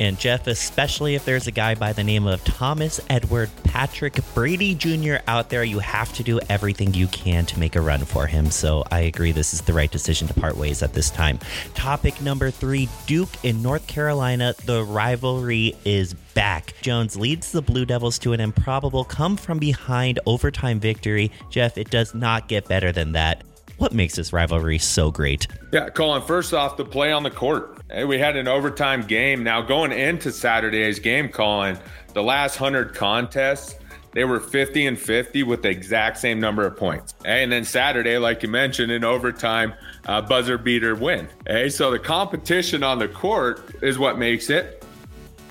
And 0.00 0.18
Jeff, 0.18 0.46
especially 0.46 1.14
if 1.14 1.24
there's 1.24 1.46
a 1.46 1.52
guy 1.52 1.74
by 1.74 1.92
the 1.92 2.04
name 2.04 2.26
of 2.26 2.42
Thomas 2.44 3.00
Edward 3.08 3.50
Patrick 3.64 4.18
Brady 4.34 4.74
Jr. 4.74 5.16
out 5.26 5.50
there, 5.50 5.64
you 5.64 5.78
have 5.78 6.12
to 6.14 6.22
do 6.22 6.40
everything 6.48 6.94
you 6.94 7.06
can 7.08 7.46
to 7.46 7.58
make 7.58 7.76
a 7.76 7.80
run 7.80 8.04
for 8.04 8.26
him. 8.26 8.50
So 8.50 8.84
I 8.90 9.00
agree 9.00 9.32
this 9.32 9.54
is 9.54 9.62
the 9.62 9.72
right 9.72 9.90
decision 9.90 10.28
to 10.28 10.34
part 10.34 10.56
ways 10.56 10.82
at 10.82 10.94
this 10.94 11.10
time. 11.10 11.38
Topic 11.74 12.20
number 12.20 12.50
three 12.50 12.88
Duke 13.06 13.30
in 13.42 13.62
North 13.62 13.86
Carolina. 13.86 14.54
The 14.64 14.84
rivalry 14.84 15.76
is 15.84 16.14
back. 16.34 16.74
Jones 16.82 17.16
leads 17.16 17.52
the 17.52 17.62
Blue 17.62 17.84
Devils 17.84 18.18
to 18.20 18.32
an 18.32 18.40
improbable 18.40 19.04
come 19.04 19.36
from 19.36 19.58
behind 19.58 20.18
overtime 20.26 20.80
victory. 20.80 21.30
Jeff, 21.50 21.78
it 21.78 21.90
does 21.90 22.14
not 22.14 22.48
get 22.48 22.68
better 22.68 22.92
than 22.92 23.12
that. 23.12 23.42
What 23.78 23.92
makes 23.92 24.14
this 24.14 24.32
rivalry 24.32 24.78
so 24.78 25.10
great? 25.10 25.46
Yeah, 25.72 25.88
Colin, 25.90 26.22
first 26.22 26.54
off, 26.54 26.76
the 26.76 26.84
play 26.84 27.12
on 27.12 27.22
the 27.22 27.30
court. 27.30 27.82
Hey, 27.90 28.04
we 28.04 28.18
had 28.18 28.36
an 28.36 28.48
overtime 28.48 29.02
game. 29.02 29.42
Now, 29.42 29.60
going 29.62 29.92
into 29.92 30.30
Saturday's 30.30 30.98
game, 30.98 31.28
Colin, 31.28 31.78
the 32.12 32.22
last 32.22 32.60
100 32.60 32.94
contests, 32.94 33.76
they 34.12 34.24
were 34.24 34.38
50 34.38 34.86
and 34.86 34.98
50 34.98 35.42
with 35.42 35.62
the 35.62 35.70
exact 35.70 36.18
same 36.18 36.38
number 36.38 36.64
of 36.64 36.76
points. 36.76 37.14
Hey, 37.24 37.42
and 37.42 37.50
then 37.50 37.64
Saturday, 37.64 38.16
like 38.16 38.44
you 38.44 38.48
mentioned, 38.48 38.92
in 38.92 39.02
overtime, 39.02 39.74
uh, 40.06 40.22
buzzer 40.22 40.56
beater 40.56 40.94
win. 40.94 41.28
Hey, 41.46 41.68
so 41.68 41.90
the 41.90 41.98
competition 41.98 42.84
on 42.84 43.00
the 43.00 43.08
court 43.08 43.74
is 43.82 43.98
what 43.98 44.18
makes 44.18 44.50
it. 44.50 44.84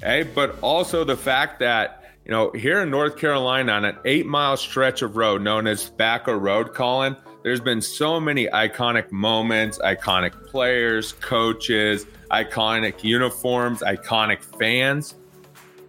Hey, 0.01 0.23
but 0.23 0.57
also 0.61 1.03
the 1.03 1.17
fact 1.17 1.59
that, 1.59 2.03
you 2.25 2.31
know, 2.31 2.51
here 2.51 2.81
in 2.81 2.89
North 2.89 3.17
Carolina 3.17 3.73
on 3.73 3.85
an 3.85 3.97
eight 4.05 4.25
mile 4.25 4.55
stretch 4.55 5.01
of 5.01 5.17
road 5.17 5.41
known 5.41 5.67
as 5.67 5.85
Tobacco 5.89 6.33
Road, 6.33 6.73
Colin, 6.73 7.17
there's 7.43 7.59
been 7.59 7.81
so 7.81 8.19
many 8.21 8.47
iconic 8.47 9.11
moments, 9.11 9.77
iconic 9.79 10.47
players, 10.47 11.11
coaches, 11.11 12.05
iconic 12.31 13.03
uniforms, 13.03 13.81
iconic 13.81 14.41
fans. 14.57 15.15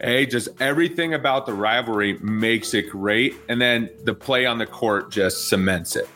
Hey, 0.00 0.26
just 0.26 0.48
everything 0.60 1.14
about 1.14 1.46
the 1.46 1.54
rivalry 1.54 2.18
makes 2.18 2.74
it 2.74 2.90
great. 2.90 3.36
And 3.48 3.60
then 3.60 3.88
the 4.02 4.14
play 4.14 4.46
on 4.46 4.58
the 4.58 4.66
court 4.66 5.12
just 5.12 5.48
cements 5.48 5.94
it. 5.94 6.08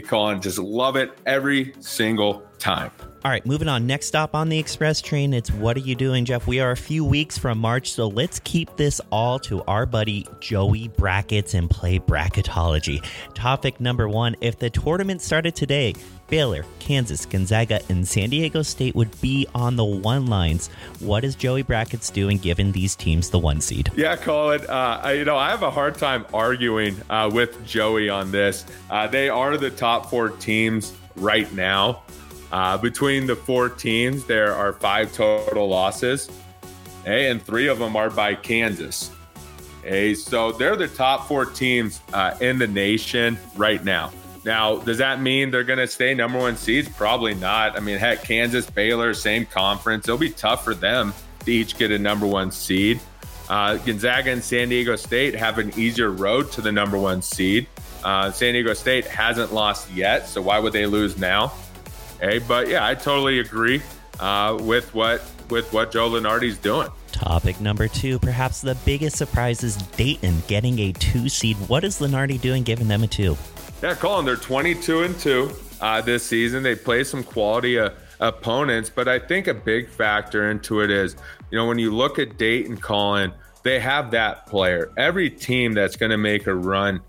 Colin, 0.00 0.40
just 0.40 0.58
love 0.58 0.96
it 0.96 1.18
every 1.26 1.74
single 1.80 2.46
time. 2.58 2.90
All 3.24 3.30
right, 3.30 3.44
moving 3.46 3.68
on. 3.68 3.86
Next 3.86 4.06
stop 4.06 4.34
on 4.34 4.50
the 4.50 4.58
express 4.58 5.00
train, 5.00 5.32
it's 5.32 5.50
What 5.50 5.78
Are 5.78 5.80
You 5.80 5.94
Doing, 5.94 6.26
Jeff? 6.26 6.46
We 6.46 6.60
are 6.60 6.72
a 6.72 6.76
few 6.76 7.06
weeks 7.06 7.38
from 7.38 7.56
March, 7.56 7.90
so 7.90 8.06
let's 8.06 8.38
keep 8.40 8.76
this 8.76 9.00
all 9.10 9.38
to 9.40 9.62
our 9.64 9.86
buddy 9.86 10.26
Joey 10.40 10.88
Brackets 10.88 11.54
and 11.54 11.70
play 11.70 11.98
bracketology. 11.98 13.02
Topic 13.32 13.80
number 13.80 14.10
one 14.10 14.36
If 14.42 14.58
the 14.58 14.68
tournament 14.68 15.22
started 15.22 15.54
today, 15.54 15.94
Baylor, 16.28 16.64
Kansas, 16.78 17.26
Gonzaga, 17.26 17.80
and 17.88 18.06
San 18.06 18.30
Diego 18.30 18.62
State 18.62 18.94
would 18.94 19.20
be 19.20 19.46
on 19.54 19.76
the 19.76 19.84
one 19.84 20.26
lines. 20.26 20.68
What 21.00 21.24
is 21.24 21.34
Joey 21.34 21.62
Brackets 21.62 22.10
doing 22.10 22.38
giving 22.38 22.72
these 22.72 22.96
teams 22.96 23.30
the 23.30 23.38
one 23.38 23.60
seed? 23.60 23.90
Yeah, 23.96 24.16
Colin. 24.16 24.62
Uh, 24.68 25.00
I, 25.02 25.12
you 25.12 25.24
know, 25.24 25.36
I 25.36 25.50
have 25.50 25.62
a 25.62 25.70
hard 25.70 25.96
time 25.96 26.26
arguing 26.32 26.96
uh, 27.10 27.30
with 27.32 27.64
Joey 27.66 28.08
on 28.08 28.30
this. 28.30 28.64
Uh, 28.90 29.06
they 29.06 29.28
are 29.28 29.56
the 29.56 29.70
top 29.70 30.10
four 30.10 30.30
teams 30.30 30.92
right 31.16 31.50
now. 31.52 32.02
Uh, 32.52 32.78
between 32.78 33.26
the 33.26 33.34
four 33.34 33.68
teams, 33.68 34.24
there 34.26 34.54
are 34.54 34.72
five 34.72 35.12
total 35.12 35.68
losses, 35.68 36.30
hey, 37.04 37.28
and 37.28 37.42
three 37.42 37.66
of 37.66 37.78
them 37.78 37.96
are 37.96 38.10
by 38.10 38.34
Kansas. 38.34 39.10
Hey, 39.82 40.14
so 40.14 40.52
they're 40.52 40.76
the 40.76 40.88
top 40.88 41.26
four 41.26 41.44
teams 41.46 42.00
uh, 42.12 42.36
in 42.40 42.58
the 42.58 42.66
nation 42.66 43.36
right 43.56 43.82
now. 43.84 44.12
Now, 44.44 44.76
does 44.76 44.98
that 44.98 45.20
mean 45.20 45.50
they're 45.50 45.64
going 45.64 45.78
to 45.78 45.86
stay 45.86 46.14
number 46.14 46.38
one 46.38 46.56
seeds? 46.56 46.88
Probably 46.88 47.34
not. 47.34 47.76
I 47.76 47.80
mean, 47.80 47.98
heck, 47.98 48.24
Kansas, 48.24 48.68
Baylor, 48.68 49.14
same 49.14 49.46
conference. 49.46 50.06
It'll 50.06 50.18
be 50.18 50.30
tough 50.30 50.64
for 50.64 50.74
them 50.74 51.14
to 51.44 51.52
each 51.52 51.78
get 51.78 51.90
a 51.90 51.98
number 51.98 52.26
one 52.26 52.50
seed. 52.50 53.00
Uh, 53.48 53.76
Gonzaga 53.76 54.30
and 54.30 54.42
San 54.42 54.68
Diego 54.68 54.96
State 54.96 55.34
have 55.34 55.58
an 55.58 55.72
easier 55.78 56.10
road 56.10 56.52
to 56.52 56.60
the 56.60 56.72
number 56.72 56.98
one 56.98 57.22
seed. 57.22 57.66
Uh, 58.02 58.30
San 58.30 58.52
Diego 58.52 58.74
State 58.74 59.06
hasn't 59.06 59.52
lost 59.52 59.90
yet, 59.90 60.28
so 60.28 60.42
why 60.42 60.58
would 60.58 60.72
they 60.72 60.86
lose 60.86 61.16
now? 61.16 61.52
Hey, 62.20 62.38
but 62.38 62.68
yeah, 62.68 62.86
I 62.86 62.94
totally 62.94 63.40
agree 63.40 63.82
uh, 64.20 64.58
with 64.60 64.94
what 64.94 65.22
with 65.50 65.70
what 65.72 65.92
Joe 65.92 66.08
Lunardi's 66.10 66.58
doing. 66.58 66.88
Topic 67.12 67.60
number 67.60 67.86
two, 67.86 68.18
perhaps 68.18 68.60
the 68.60 68.74
biggest 68.86 69.16
surprise 69.16 69.62
is 69.62 69.76
Dayton 69.76 70.42
getting 70.48 70.78
a 70.78 70.92
two 70.92 71.28
seed. 71.28 71.56
What 71.68 71.84
is 71.84 72.00
Lunardi 72.00 72.40
doing 72.40 72.62
giving 72.62 72.88
them 72.88 73.02
a 73.02 73.06
two? 73.06 73.36
Yeah, 73.84 73.94
Colin, 73.94 74.24
they're 74.24 74.36
22 74.36 75.02
and 75.02 75.18
two 75.20 75.50
uh, 75.82 76.00
this 76.00 76.22
season. 76.24 76.62
They 76.62 76.74
play 76.74 77.04
some 77.04 77.22
quality 77.22 77.78
uh, 77.78 77.90
opponents, 78.18 78.88
but 78.88 79.08
I 79.08 79.18
think 79.18 79.46
a 79.46 79.52
big 79.52 79.90
factor 79.90 80.50
into 80.50 80.80
it 80.80 80.90
is, 80.90 81.16
you 81.50 81.58
know, 81.58 81.66
when 81.66 81.78
you 81.78 81.94
look 81.94 82.18
at 82.18 82.38
Dayton, 82.38 82.78
Colin, 82.78 83.30
they 83.62 83.78
have 83.78 84.10
that 84.12 84.46
player. 84.46 84.90
Every 84.96 85.28
team 85.28 85.74
that's 85.74 85.96
going 85.96 86.08
to 86.08 86.16
make 86.16 86.46
a 86.46 86.54
run 86.54 87.02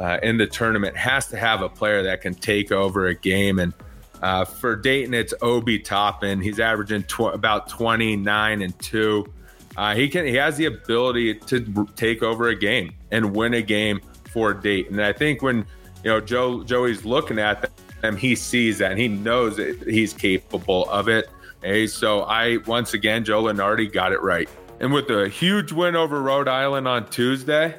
uh, 0.00 0.18
in 0.22 0.38
the 0.38 0.46
tournament 0.46 0.96
has 0.96 1.26
to 1.26 1.36
have 1.36 1.60
a 1.60 1.68
player 1.68 2.02
that 2.04 2.22
can 2.22 2.32
take 2.32 2.72
over 2.72 3.08
a 3.08 3.14
game. 3.14 3.58
And 3.58 3.74
uh, 4.22 4.46
for 4.46 4.76
Dayton, 4.76 5.12
it's 5.12 5.34
Obi 5.42 5.78
Toppin. 5.78 6.40
He's 6.40 6.58
averaging 6.58 7.02
tw- 7.02 7.34
about 7.34 7.68
29 7.68 8.62
and 8.62 8.78
two. 8.78 9.30
Uh, 9.76 9.94
he 9.94 10.08
can 10.08 10.24
he 10.24 10.36
has 10.36 10.56
the 10.56 10.64
ability 10.64 11.34
to 11.34 11.86
take 11.96 12.22
over 12.22 12.48
a 12.48 12.56
game 12.56 12.94
and 13.10 13.36
win 13.36 13.52
a 13.52 13.60
game 13.60 14.00
for 14.32 14.54
Dayton. 14.54 14.94
And 14.94 15.04
I 15.04 15.12
think 15.12 15.42
when 15.42 15.66
you 16.04 16.10
know 16.10 16.20
Joe 16.20 16.62
Joey's 16.62 17.04
looking 17.04 17.38
at 17.38 17.70
them, 18.02 18.16
he 18.16 18.36
sees 18.36 18.78
that 18.78 18.92
and 18.92 19.00
he 19.00 19.08
knows 19.08 19.56
that 19.56 19.82
he's 19.88 20.12
capable 20.12 20.88
of 20.90 21.08
it. 21.08 21.28
Hey, 21.62 21.86
so 21.86 22.22
I 22.22 22.58
once 22.58 22.94
again 22.94 23.24
Joe 23.24 23.44
Lunardi 23.44 23.90
got 23.90 24.12
it 24.12 24.22
right. 24.22 24.48
And 24.80 24.92
with 24.92 25.08
a 25.08 25.28
huge 25.28 25.72
win 25.72 25.96
over 25.96 26.20
Rhode 26.20 26.48
Island 26.48 26.86
on 26.86 27.08
Tuesday, 27.08 27.74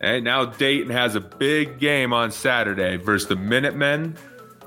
and 0.00 0.24
now 0.24 0.44
Dayton 0.44 0.90
has 0.90 1.14
a 1.14 1.20
big 1.20 1.78
game 1.78 2.12
on 2.12 2.30
Saturday 2.30 2.96
versus 2.96 3.28
the 3.28 3.36
Minutemen 3.36 4.16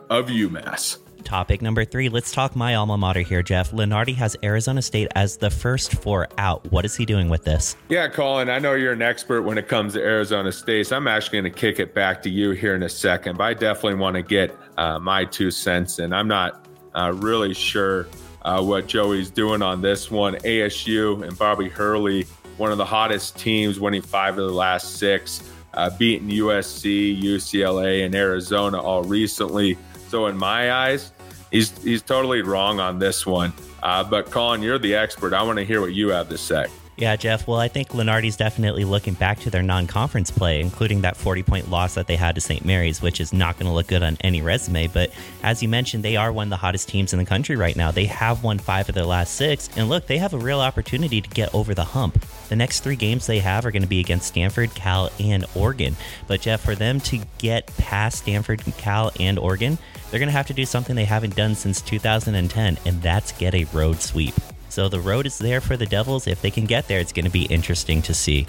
of 0.10 0.28
UMass. 0.28 0.98
Topic 1.24 1.62
number 1.62 1.86
three. 1.86 2.10
Let's 2.10 2.32
talk 2.32 2.56
my 2.56 2.76
alma 2.76 2.98
mater 2.98 3.22
here, 3.22 3.44
Jeff. 3.44 3.72
Lunardi 3.72 4.16
has 4.16 4.36
Arizona 4.44 4.82
State 4.82 5.10
as 5.16 5.38
the 5.38 5.50
first 5.50 5.96
four 6.02 6.28
out. 6.38 6.72
What 6.72 6.86
is 6.86 6.96
he 6.96 7.06
doing 7.06 7.30
with 7.30 7.44
this? 7.44 7.76
Yeah, 7.90 8.08
Colin, 8.08 8.50
I 8.50 8.60
know 8.60 8.74
you're 8.74 8.94
an 8.94 9.02
expert 9.02 9.44
when 9.44 9.58
it 9.58 9.68
comes 9.68 9.94
to 9.94 10.02
Arizona 10.02 10.52
State. 10.52 10.88
So 10.88 10.96
I'm 10.96 11.08
actually 11.08 11.42
going 11.42 11.54
to 11.54 11.60
kick 11.60 11.80
it 11.80 11.94
back 11.94 12.22
to 12.24 12.30
you 12.30 12.52
here 12.52 12.76
in 12.76 12.84
a 12.84 12.90
second. 12.90 13.38
But 13.38 13.44
I 13.44 13.54
definitely 13.54 14.00
want 14.00 14.16
to 14.16 14.24
get 14.24 14.56
uh, 14.78 15.00
my 15.00 15.26
two 15.26 15.52
cents 15.52 16.00
in. 16.00 16.14
I'm 16.14 16.28
not 16.28 16.68
uh, 16.96 17.14
really 17.16 17.54
sure 17.54 18.08
uh, 18.44 18.64
what 18.64 18.88
Joey's 18.88 19.30
doing 19.30 19.62
on 19.62 19.82
this 19.82 20.10
one. 20.10 20.36
ASU 20.36 21.28
and 21.28 21.38
Bobby 21.38 21.70
Hurley, 21.70 22.24
one 22.58 22.72
of 22.72 22.78
the 22.78 22.86
hottest 22.86 23.38
teams, 23.38 23.80
winning 23.80 24.02
five 24.02 24.38
of 24.38 24.48
the 24.48 24.54
last 24.54 24.98
six, 24.98 25.44
uh, 25.74 25.90
beating 25.98 26.30
USC, 26.30 27.22
UCLA, 27.22 28.06
and 28.06 28.16
Arizona 28.16 28.82
all 28.82 29.04
recently. 29.04 29.78
So 30.10 30.26
in 30.26 30.38
my 30.38 30.72
eyes, 30.74 31.12
he's 31.52 31.72
he's 31.84 32.02
totally 32.02 32.42
wrong 32.42 32.80
on 32.80 32.98
this 32.98 33.28
one. 33.28 33.54
Uh, 33.84 34.04
but 34.04 34.32
Colin, 34.32 34.64
you're 34.64 34.80
the 34.80 34.96
expert. 34.96 35.34
I 35.34 35.44
want 35.44 35.60
to 35.60 35.66
hear 35.66 35.82
what 35.82 35.94
you 35.94 36.10
have 36.10 36.30
to 36.30 36.38
say. 36.38 36.66
Yeah, 37.00 37.16
Jeff. 37.16 37.48
Well, 37.48 37.60
I 37.60 37.70
think 37.70 37.92
Lunardi's 37.92 38.36
definitely 38.36 38.84
looking 38.84 39.14
back 39.14 39.40
to 39.40 39.50
their 39.50 39.64
non 39.64 39.88
conference 39.88 40.30
play, 40.32 40.60
including 40.60 41.00
that 41.02 41.16
40 41.16 41.44
point 41.44 41.70
loss 41.70 41.94
that 41.94 42.08
they 42.08 42.18
had 42.18 42.36
to 42.36 42.42
St. 42.42 42.66
Mary's, 42.66 43.02
which 43.02 43.22
is 43.22 43.32
not 43.32 43.58
going 43.58 43.68
to 43.68 43.72
look 43.72 43.88
good 43.88 44.04
on 44.04 44.18
any 44.20 44.42
resume. 44.42 44.88
But 44.88 45.10
as 45.42 45.64
you 45.64 45.70
mentioned, 45.70 46.04
they 46.04 46.18
are 46.18 46.30
one 46.30 46.48
of 46.48 46.50
the 46.50 46.58
hottest 46.58 46.90
teams 46.90 47.14
in 47.14 47.20
the 47.20 47.26
country 47.26 47.56
right 47.56 47.78
now. 47.78 47.92
They 47.92 48.04
have 48.08 48.44
won 48.44 48.60
five 48.60 48.90
of 48.90 48.96
their 48.96 49.06
last 49.06 49.36
six. 49.36 49.70
And 49.78 49.88
look, 49.88 50.08
they 50.08 50.18
have 50.18 50.34
a 50.34 50.38
real 50.38 50.60
opportunity 50.60 51.22
to 51.22 51.30
get 51.30 51.56
over 51.56 51.74
the 51.74 51.86
hump. 51.86 52.22
The 52.50 52.58
next 52.58 52.82
three 52.82 52.98
games 52.98 53.28
they 53.28 53.40
have 53.40 53.66
are 53.66 53.72
going 53.72 53.82
to 53.82 53.88
be 53.88 54.02
against 54.02 54.28
Stanford, 54.28 54.76
Cal, 54.76 55.10
and 55.22 55.46
Oregon. 55.56 55.96
But, 56.28 56.42
Jeff, 56.42 56.60
for 56.60 56.76
them 56.76 57.00
to 57.02 57.22
get 57.38 57.68
past 57.78 58.20
Stanford, 58.20 58.62
Cal, 58.78 59.14
and 59.22 59.40
Oregon, 59.40 59.78
they're 60.12 60.20
going 60.20 60.28
to 60.28 60.34
have 60.34 60.48
to 60.48 60.54
do 60.54 60.66
something 60.66 60.98
they 60.98 61.06
haven't 61.06 61.38
done 61.38 61.56
since 61.56 61.80
2010, 61.82 62.78
and 62.86 63.02
that's 63.02 63.32
get 63.32 63.56
a 63.56 63.64
road 63.66 64.02
sweep. 64.02 64.34
So 64.70 64.88
the 64.88 65.00
road 65.00 65.26
is 65.26 65.38
there 65.38 65.62
for 65.62 65.76
the 65.76 65.86
Devils. 65.86 66.28
If 66.28 66.42
they 66.42 66.52
can 66.52 66.66
get 66.66 66.88
there, 66.88 67.00
it's 67.00 67.12
going 67.12 67.26
to 67.26 67.32
be 67.32 67.46
interesting 67.46 68.02
to 68.04 68.14
see. 68.14 68.48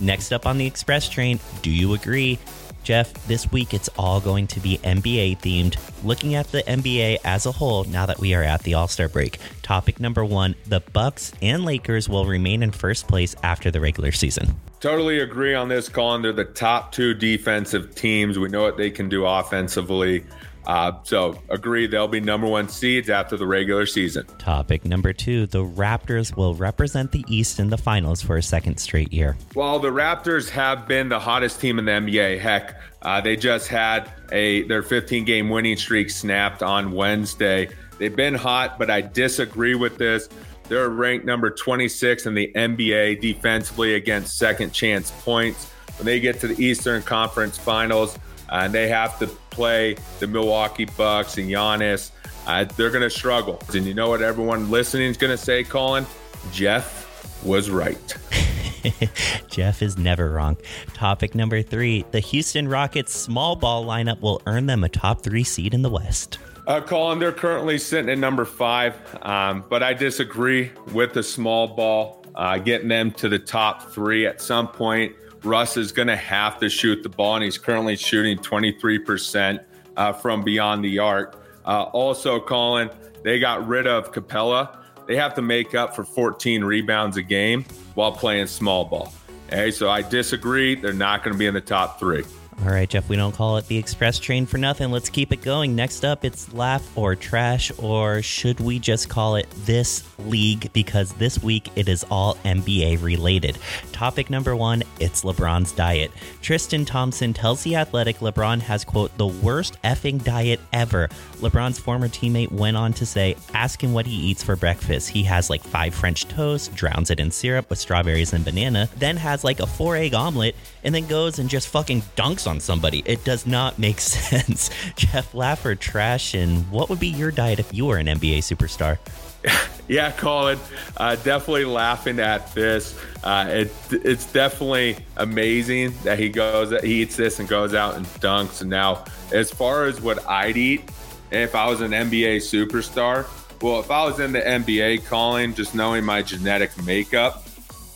Next 0.00 0.32
up 0.32 0.46
on 0.46 0.58
the 0.58 0.66
express 0.66 1.08
train, 1.08 1.38
do 1.62 1.70
you 1.70 1.94
agree? 1.94 2.38
Jeff, 2.82 3.12
this 3.28 3.50
week 3.52 3.72
it's 3.72 3.88
all 3.96 4.20
going 4.20 4.48
to 4.48 4.60
be 4.60 4.78
NBA 4.78 5.40
themed. 5.40 5.76
Looking 6.04 6.34
at 6.34 6.50
the 6.50 6.62
NBA 6.62 7.18
as 7.24 7.46
a 7.46 7.52
whole 7.52 7.84
now 7.84 8.06
that 8.06 8.18
we 8.18 8.34
are 8.34 8.42
at 8.42 8.64
the 8.64 8.74
All-Star 8.74 9.08
break. 9.08 9.38
Topic 9.62 10.00
number 10.00 10.24
1, 10.24 10.56
the 10.66 10.80
Bucks 10.80 11.32
and 11.40 11.64
Lakers 11.64 12.08
will 12.08 12.26
remain 12.26 12.62
in 12.62 12.72
first 12.72 13.06
place 13.06 13.36
after 13.42 13.70
the 13.70 13.80
regular 13.80 14.10
season. 14.10 14.56
Totally 14.82 15.20
agree 15.20 15.54
on 15.54 15.68
this, 15.68 15.88
Colin. 15.88 16.22
They're 16.22 16.32
the 16.32 16.44
top 16.44 16.90
two 16.90 17.14
defensive 17.14 17.94
teams. 17.94 18.36
We 18.36 18.48
know 18.48 18.62
what 18.62 18.76
they 18.76 18.90
can 18.90 19.08
do 19.08 19.24
offensively. 19.24 20.24
Uh, 20.66 20.90
so 21.04 21.40
agree 21.48 21.86
they'll 21.86 22.08
be 22.08 22.18
number 22.18 22.48
one 22.48 22.68
seeds 22.68 23.08
after 23.08 23.36
the 23.36 23.46
regular 23.46 23.86
season. 23.86 24.26
Topic 24.38 24.84
number 24.84 25.12
two: 25.12 25.46
the 25.46 25.64
Raptors 25.64 26.36
will 26.36 26.56
represent 26.56 27.12
the 27.12 27.24
East 27.28 27.60
in 27.60 27.70
the 27.70 27.78
finals 27.78 28.22
for 28.22 28.36
a 28.36 28.42
second 28.42 28.78
straight 28.78 29.12
year. 29.12 29.36
While 29.54 29.78
the 29.78 29.92
Raptors 29.92 30.50
have 30.50 30.88
been 30.88 31.08
the 31.08 31.20
hottest 31.20 31.60
team 31.60 31.78
in 31.78 31.84
the 31.84 31.92
NBA, 31.92 32.40
heck, 32.40 32.76
uh, 33.02 33.20
they 33.20 33.36
just 33.36 33.68
had 33.68 34.10
a 34.32 34.62
their 34.64 34.82
15 34.82 35.24
game 35.24 35.48
winning 35.48 35.76
streak 35.76 36.10
snapped 36.10 36.60
on 36.60 36.90
Wednesday. 36.90 37.68
They've 37.98 38.14
been 38.14 38.34
hot, 38.34 38.80
but 38.80 38.90
I 38.90 39.00
disagree 39.00 39.76
with 39.76 39.96
this. 39.96 40.28
They're 40.68 40.88
ranked 40.88 41.26
number 41.26 41.50
26 41.50 42.26
in 42.26 42.34
the 42.34 42.50
NBA 42.54 43.20
defensively 43.20 43.94
against 43.94 44.38
second 44.38 44.72
chance 44.72 45.10
points. 45.10 45.70
When 45.98 46.06
they 46.06 46.20
get 46.20 46.40
to 46.40 46.48
the 46.48 46.64
Eastern 46.64 47.02
Conference 47.02 47.58
Finals, 47.58 48.18
uh, 48.52 48.64
and 48.64 48.74
they 48.74 48.88
have 48.88 49.18
to 49.18 49.26
play 49.26 49.96
the 50.20 50.26
Milwaukee 50.26 50.84
Bucks 50.84 51.38
and 51.38 51.48
Giannis. 51.48 52.10
Uh, 52.46 52.64
they're 52.76 52.90
going 52.90 53.02
to 53.02 53.10
struggle. 53.10 53.62
And 53.72 53.86
you 53.86 53.94
know 53.94 54.10
what 54.10 54.20
everyone 54.20 54.70
listening 54.70 55.08
is 55.08 55.16
going 55.16 55.30
to 55.30 55.42
say, 55.42 55.64
Colin? 55.64 56.06
Jeff 56.52 57.42
was 57.44 57.70
right. 57.70 58.16
Jeff 59.48 59.82
is 59.82 59.96
never 59.96 60.30
wrong. 60.30 60.56
Topic 60.94 61.34
number 61.34 61.62
three 61.62 62.04
the 62.10 62.20
Houston 62.20 62.68
Rockets 62.68 63.14
small 63.14 63.56
ball 63.56 63.84
lineup 63.84 64.20
will 64.20 64.42
earn 64.46 64.66
them 64.66 64.84
a 64.84 64.88
top 64.88 65.22
three 65.22 65.44
seed 65.44 65.74
in 65.74 65.82
the 65.82 65.90
West. 65.90 66.38
Uh, 66.66 66.80
Colin, 66.80 67.18
they're 67.18 67.32
currently 67.32 67.76
sitting 67.76 68.08
at 68.08 68.18
number 68.18 68.44
five, 68.44 68.96
um, 69.22 69.64
but 69.68 69.82
I 69.82 69.94
disagree 69.94 70.70
with 70.92 71.12
the 71.12 71.22
small 71.22 71.66
ball, 71.66 72.24
uh, 72.36 72.58
getting 72.58 72.86
them 72.86 73.10
to 73.12 73.28
the 73.28 73.38
top 73.38 73.90
three 73.90 74.26
at 74.26 74.40
some 74.40 74.68
point. 74.68 75.16
Russ 75.42 75.76
is 75.76 75.90
going 75.90 76.06
to 76.06 76.16
have 76.16 76.58
to 76.60 76.68
shoot 76.68 77.02
the 77.02 77.08
ball, 77.08 77.34
and 77.34 77.44
he's 77.44 77.58
currently 77.58 77.96
shooting 77.96 78.38
23% 78.38 79.64
uh, 79.96 80.12
from 80.12 80.44
beyond 80.44 80.84
the 80.84 81.00
arc. 81.00 81.44
Uh, 81.64 81.82
also, 81.84 82.38
Colin, 82.38 82.90
they 83.24 83.40
got 83.40 83.66
rid 83.66 83.88
of 83.88 84.12
Capela. 84.12 84.81
They 85.12 85.18
have 85.18 85.34
to 85.34 85.42
make 85.42 85.74
up 85.74 85.94
for 85.94 86.04
14 86.04 86.64
rebounds 86.64 87.18
a 87.18 87.22
game 87.22 87.66
while 87.96 88.12
playing 88.12 88.46
small 88.46 88.86
ball. 88.86 89.12
Okay, 89.48 89.70
so 89.70 89.90
I 89.90 90.00
disagree. 90.00 90.74
They're 90.74 90.94
not 90.94 91.22
going 91.22 91.34
to 91.34 91.38
be 91.38 91.44
in 91.44 91.52
the 91.52 91.60
top 91.60 92.00
three. 92.00 92.24
All 92.60 92.68
right, 92.68 92.88
Jeff, 92.88 93.08
we 93.08 93.16
don't 93.16 93.34
call 93.34 93.56
it 93.56 93.66
the 93.66 93.76
express 93.76 94.20
train 94.20 94.46
for 94.46 94.56
nothing. 94.56 94.92
Let's 94.92 95.08
keep 95.08 95.32
it 95.32 95.42
going. 95.42 95.74
Next 95.74 96.04
up, 96.04 96.24
it's 96.24 96.52
laugh 96.52 96.96
or 96.96 97.16
trash, 97.16 97.72
or 97.78 98.22
should 98.22 98.60
we 98.60 98.78
just 98.78 99.08
call 99.08 99.34
it 99.34 99.48
this 99.64 100.04
league 100.20 100.72
because 100.72 101.12
this 101.14 101.42
week 101.42 101.70
it 101.74 101.88
is 101.88 102.04
all 102.08 102.36
NBA 102.44 103.02
related. 103.02 103.58
Topic 103.90 104.30
number 104.30 104.54
one 104.54 104.84
it's 105.00 105.24
LeBron's 105.24 105.72
diet. 105.72 106.12
Tristan 106.40 106.84
Thompson 106.84 107.32
tells 107.32 107.64
The 107.64 107.74
Athletic 107.74 108.18
LeBron 108.18 108.60
has, 108.60 108.84
quote, 108.84 109.16
the 109.18 109.26
worst 109.26 109.80
effing 109.82 110.22
diet 110.22 110.60
ever. 110.72 111.08
LeBron's 111.38 111.80
former 111.80 112.08
teammate 112.08 112.52
went 112.52 112.76
on 112.76 112.92
to 112.92 113.06
say, 113.06 113.34
ask 113.54 113.82
him 113.82 113.92
what 113.92 114.06
he 114.06 114.14
eats 114.14 114.42
for 114.44 114.54
breakfast. 114.54 115.08
He 115.08 115.24
has 115.24 115.50
like 115.50 115.64
five 115.64 115.94
French 115.94 116.28
toast, 116.28 116.74
drowns 116.76 117.10
it 117.10 117.18
in 117.18 117.32
syrup 117.32 117.68
with 117.70 117.80
strawberries 117.80 118.32
and 118.32 118.44
banana, 118.44 118.88
then 118.98 119.16
has 119.16 119.42
like 119.42 119.58
a 119.58 119.66
four 119.66 119.96
egg 119.96 120.14
omelet, 120.14 120.54
and 120.84 120.94
then 120.94 121.06
goes 121.06 121.38
and 121.38 121.48
just 121.48 121.68
fucking 121.68 122.02
dunks 122.16 122.48
on 122.48 122.60
somebody. 122.60 123.02
It 123.04 123.24
does 123.24 123.46
not 123.46 123.78
make 123.78 124.00
sense. 124.00 124.70
Jeff, 124.96 125.34
or 125.34 125.74
trash, 125.74 126.34
and 126.34 126.70
what 126.70 126.88
would 126.88 127.00
be 127.00 127.08
your 127.08 127.30
diet 127.30 127.58
if 127.58 127.72
you 127.72 127.86
were 127.86 127.98
an 127.98 128.06
NBA 128.06 128.38
superstar? 128.38 128.98
yeah, 129.88 130.12
Colin, 130.12 130.58
uh, 130.96 131.16
definitely 131.16 131.64
laughing 131.64 132.20
at 132.20 132.52
this. 132.54 132.98
Uh, 133.24 133.46
it, 133.48 133.72
it's 133.90 134.30
definitely 134.32 134.96
amazing 135.16 135.94
that 136.04 136.18
he 136.18 136.28
goes, 136.28 136.70
he 136.82 137.02
eats 137.02 137.16
this 137.16 137.38
and 137.38 137.48
goes 137.48 137.74
out 137.74 137.96
and 137.96 138.06
dunks. 138.06 138.60
And 138.60 138.70
now, 138.70 139.04
as 139.32 139.50
far 139.50 139.84
as 139.84 140.00
what 140.00 140.26
I'd 140.28 140.56
eat, 140.56 140.90
if 141.30 141.54
I 141.54 141.66
was 141.66 141.80
an 141.80 141.92
NBA 141.92 142.36
superstar, 142.36 143.26
well, 143.62 143.80
if 143.80 143.90
I 143.90 144.04
was 144.04 144.20
in 144.20 144.32
the 144.32 144.40
NBA, 144.40 145.06
Colin, 145.06 145.54
just 145.54 145.74
knowing 145.74 146.04
my 146.04 146.22
genetic 146.22 146.70
makeup, 146.84 147.44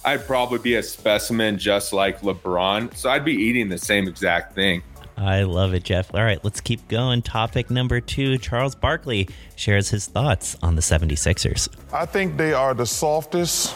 I'd 0.06 0.24
probably 0.24 0.60
be 0.60 0.76
a 0.76 0.82
specimen 0.84 1.58
just 1.58 1.92
like 1.92 2.20
LeBron. 2.20 2.94
So 2.94 3.10
I'd 3.10 3.24
be 3.24 3.34
eating 3.34 3.68
the 3.68 3.76
same 3.76 4.06
exact 4.06 4.54
thing. 4.54 4.84
I 5.16 5.42
love 5.42 5.74
it, 5.74 5.82
Jeff. 5.82 6.14
All 6.14 6.22
right, 6.22 6.42
let's 6.44 6.60
keep 6.60 6.86
going. 6.86 7.22
Topic 7.22 7.70
number 7.70 8.00
two 8.00 8.38
Charles 8.38 8.76
Barkley 8.76 9.28
shares 9.56 9.88
his 9.88 10.06
thoughts 10.06 10.56
on 10.62 10.76
the 10.76 10.82
76ers. 10.82 11.68
I 11.92 12.06
think 12.06 12.36
they 12.36 12.52
are 12.52 12.72
the 12.72 12.86
softest, 12.86 13.74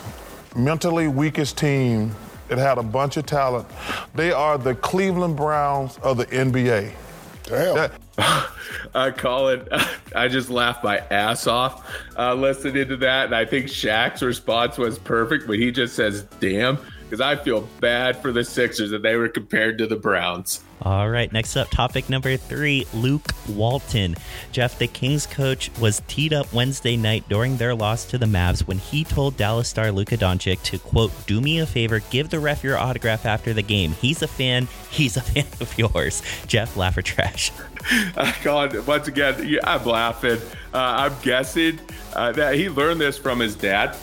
mentally 0.54 1.08
weakest 1.08 1.58
team 1.58 2.14
that 2.46 2.58
had 2.58 2.78
a 2.78 2.82
bunch 2.82 3.16
of 3.16 3.26
talent. 3.26 3.66
They 4.14 4.30
are 4.30 4.56
the 4.56 4.76
Cleveland 4.76 5.36
Browns 5.36 5.98
of 5.98 6.16
the 6.16 6.26
NBA. 6.26 6.92
Damn. 7.44 7.90
uh, 8.94 9.10
Colin, 9.16 9.66
I 10.14 10.28
just 10.28 10.50
laughed 10.50 10.84
my 10.84 10.98
ass 11.10 11.46
off 11.46 11.90
uh, 12.16 12.34
listening 12.34 12.88
to 12.88 12.96
that. 12.98 13.26
And 13.26 13.34
I 13.34 13.44
think 13.44 13.66
Shaq's 13.66 14.22
response 14.22 14.78
was 14.78 14.98
perfect, 14.98 15.46
but 15.46 15.58
he 15.58 15.70
just 15.70 15.94
says, 15.94 16.24
damn, 16.40 16.78
because 17.04 17.20
I 17.20 17.36
feel 17.36 17.62
bad 17.80 18.20
for 18.20 18.32
the 18.32 18.44
Sixers 18.44 18.90
that 18.90 19.02
they 19.02 19.16
were 19.16 19.28
compared 19.28 19.78
to 19.78 19.86
the 19.86 19.96
Browns. 19.96 20.62
All 20.82 21.10
right, 21.10 21.30
next 21.30 21.56
up, 21.56 21.68
topic 21.68 22.08
number 22.08 22.38
three 22.38 22.86
Luke 22.94 23.34
Walton. 23.50 24.16
Jeff, 24.50 24.78
the 24.78 24.86
Kings 24.86 25.26
coach, 25.26 25.70
was 25.78 26.00
teed 26.08 26.32
up 26.32 26.50
Wednesday 26.54 26.96
night 26.96 27.28
during 27.28 27.58
their 27.58 27.74
loss 27.74 28.06
to 28.06 28.16
the 28.16 28.24
Mavs 28.24 28.66
when 28.66 28.78
he 28.78 29.04
told 29.04 29.36
Dallas 29.36 29.68
star 29.68 29.92
Luka 29.92 30.16
Doncic 30.16 30.62
to, 30.62 30.78
quote, 30.78 31.12
do 31.26 31.42
me 31.42 31.58
a 31.58 31.66
favor, 31.66 32.00
give 32.10 32.30
the 32.30 32.40
ref 32.40 32.64
your 32.64 32.78
autograph 32.78 33.26
after 33.26 33.52
the 33.52 33.62
game. 33.62 33.92
He's 33.92 34.22
a 34.22 34.28
fan. 34.28 34.68
He's 34.90 35.18
a 35.18 35.20
fan 35.20 35.46
of 35.60 35.76
yours. 35.76 36.22
Jeff, 36.46 36.76
laugh 36.78 36.96
or 36.96 37.02
trash. 37.02 37.52
God, 38.42 38.86
once 38.86 39.06
again, 39.06 39.58
I'm 39.62 39.84
laughing. 39.84 40.40
Uh, 40.72 40.78
I'm 40.78 41.14
guessing 41.22 41.78
uh, 42.14 42.32
that 42.32 42.54
he 42.54 42.70
learned 42.70 43.02
this 43.02 43.18
from 43.18 43.38
his 43.38 43.54
dad. 43.54 43.96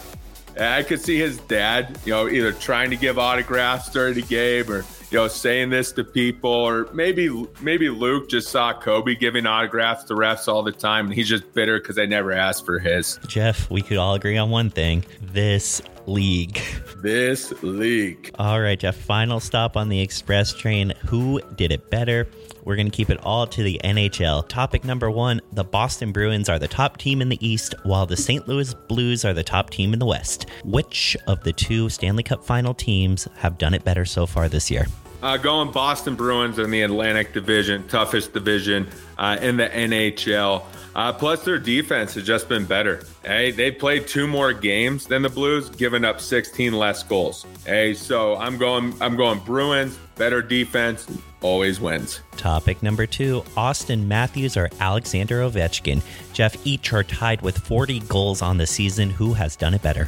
I 0.60 0.84
could 0.84 1.02
see 1.02 1.18
his 1.18 1.38
dad, 1.40 1.98
you 2.06 2.14
know, 2.14 2.28
either 2.28 2.52
trying 2.52 2.90
to 2.92 2.96
give 2.96 3.18
autographs 3.20 3.90
during 3.90 4.16
the 4.16 4.24
game 4.24 4.72
or 4.72 4.86
you 5.12 5.18
know, 5.18 5.28
saying 5.28 5.70
this 5.70 5.92
to 5.94 6.04
people, 6.04 6.52
or 6.52 6.90
maybe 6.94 7.30
maybe 7.62 7.90
Luke 7.90 8.30
just 8.30 8.50
saw 8.50 8.74
Kobe 8.74 9.16
giving 9.16 9.46
autographs 9.46 10.04
to 10.06 10.14
refs 10.14 10.48
all 10.48 10.64
the 10.64 10.72
time, 10.72 11.06
and 11.06 11.14
he's 11.14 11.30
just 11.30 11.54
bitter 11.54 11.80
because 11.80 11.96
they 11.96 12.08
never 12.08 12.32
asked 12.32 12.66
for 12.66 12.80
his. 12.80 13.20
Jeff, 13.28 13.70
we 13.70 13.82
could 13.82 13.98
all 13.98 14.16
agree 14.16 14.38
on 14.38 14.50
one 14.50 14.70
thing: 14.70 15.06
this 15.22 15.82
league. 16.08 16.60
This 16.98 17.54
league. 17.62 18.32
All 18.40 18.60
right, 18.60 18.80
Jeff. 18.80 18.96
Final 18.96 19.40
stop 19.40 19.78
on 19.78 19.90
the 19.90 20.02
express 20.02 20.54
train. 20.54 20.94
Who 21.06 21.42
did 21.56 21.72
it 21.72 21.90
better? 21.90 22.28
We're 22.68 22.76
going 22.76 22.92
to 22.92 22.96
keep 22.96 23.10
it 23.10 23.24
all 23.24 23.48
to 23.48 23.64
the 23.64 23.80
NHL. 23.86 24.46
Topic 24.50 24.84
number 24.84 25.10
one 25.10 25.40
the 25.54 25.64
Boston 25.64 26.12
Bruins 26.12 26.50
are 26.50 26.60
the 26.60 26.68
top 26.68 26.98
team 26.98 27.22
in 27.22 27.30
the 27.30 27.38
East, 27.40 27.74
while 27.84 28.06
the 28.06 28.18
St. 28.18 28.46
Louis 28.46 28.74
Blues 28.74 29.24
are 29.24 29.34
the 29.34 29.42
top 29.42 29.70
team 29.70 29.94
in 29.94 30.00
the 30.00 30.06
West. 30.06 30.48
Which 30.66 31.16
of 31.28 31.42
the 31.46 31.54
two 31.54 31.88
Stanley 31.88 32.24
Cup 32.24 32.44
final 32.44 32.74
teams 32.74 33.26
have 33.38 33.58
done 33.58 33.74
it 33.74 33.86
better 33.86 34.04
so 34.04 34.26
far 34.26 34.50
this 34.50 34.70
year? 34.70 34.86
Uh, 35.24 35.38
going 35.38 35.72
Boston 35.72 36.16
Bruins 36.16 36.60
in 36.60 36.70
the 36.70 36.82
Atlantic 36.82 37.32
Division, 37.32 37.88
toughest 37.88 38.34
division 38.34 38.86
uh, 39.18 39.38
in 39.42 39.56
the 39.56 39.70
NHL. 39.70 40.64
Uh, 40.94 41.14
plus, 41.14 41.46
their 41.46 41.60
defense 41.60 42.16
has 42.16 42.26
just 42.26 42.50
been 42.50 42.66
better. 42.66 43.06
Hey, 43.24 43.52
they 43.52 43.72
played 43.72 44.08
two 44.08 44.28
more 44.28 44.52
games 44.52 45.08
than 45.08 45.22
the 45.22 45.30
Blues, 45.30 45.70
giving 45.70 46.04
up 46.04 46.20
16 46.20 46.74
less 46.74 47.02
goals. 47.02 47.46
Hey, 47.66 47.94
so 47.94 48.36
I'm 48.36 48.58
going. 48.58 48.94
I'm 49.00 49.16
going 49.16 49.40
Bruins. 49.40 49.98
Better 50.18 50.42
defense 50.42 51.08
always 51.42 51.80
wins. 51.80 52.22
Topic 52.38 52.82
number 52.82 53.06
two: 53.06 53.44
Auston 53.56 54.08
Matthews 54.08 54.58
or 54.58 54.70
Alexander 54.80 55.42
Ovechkin. 55.42 56.02
Jeff 56.34 56.56
each 56.66 56.92
are 56.94 57.04
tied 57.04 57.42
with 57.42 57.58
40 57.58 58.00
goals 58.02 58.42
on 58.42 58.58
the 58.58 58.68
season. 58.68 59.10
Who 59.10 59.34
has 59.34 59.56
done 59.56 59.74
it 59.74 59.82
better? 59.82 60.08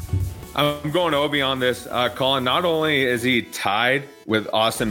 I'm 0.55 0.91
going 0.91 1.13
Ovi 1.13 1.45
on 1.45 1.59
this, 1.59 1.87
uh, 1.87 2.09
Colin. 2.09 2.43
Not 2.43 2.65
only 2.65 3.03
is 3.03 3.21
he 3.21 3.43
tied 3.43 4.03
with 4.25 4.47
Auston 4.47 4.87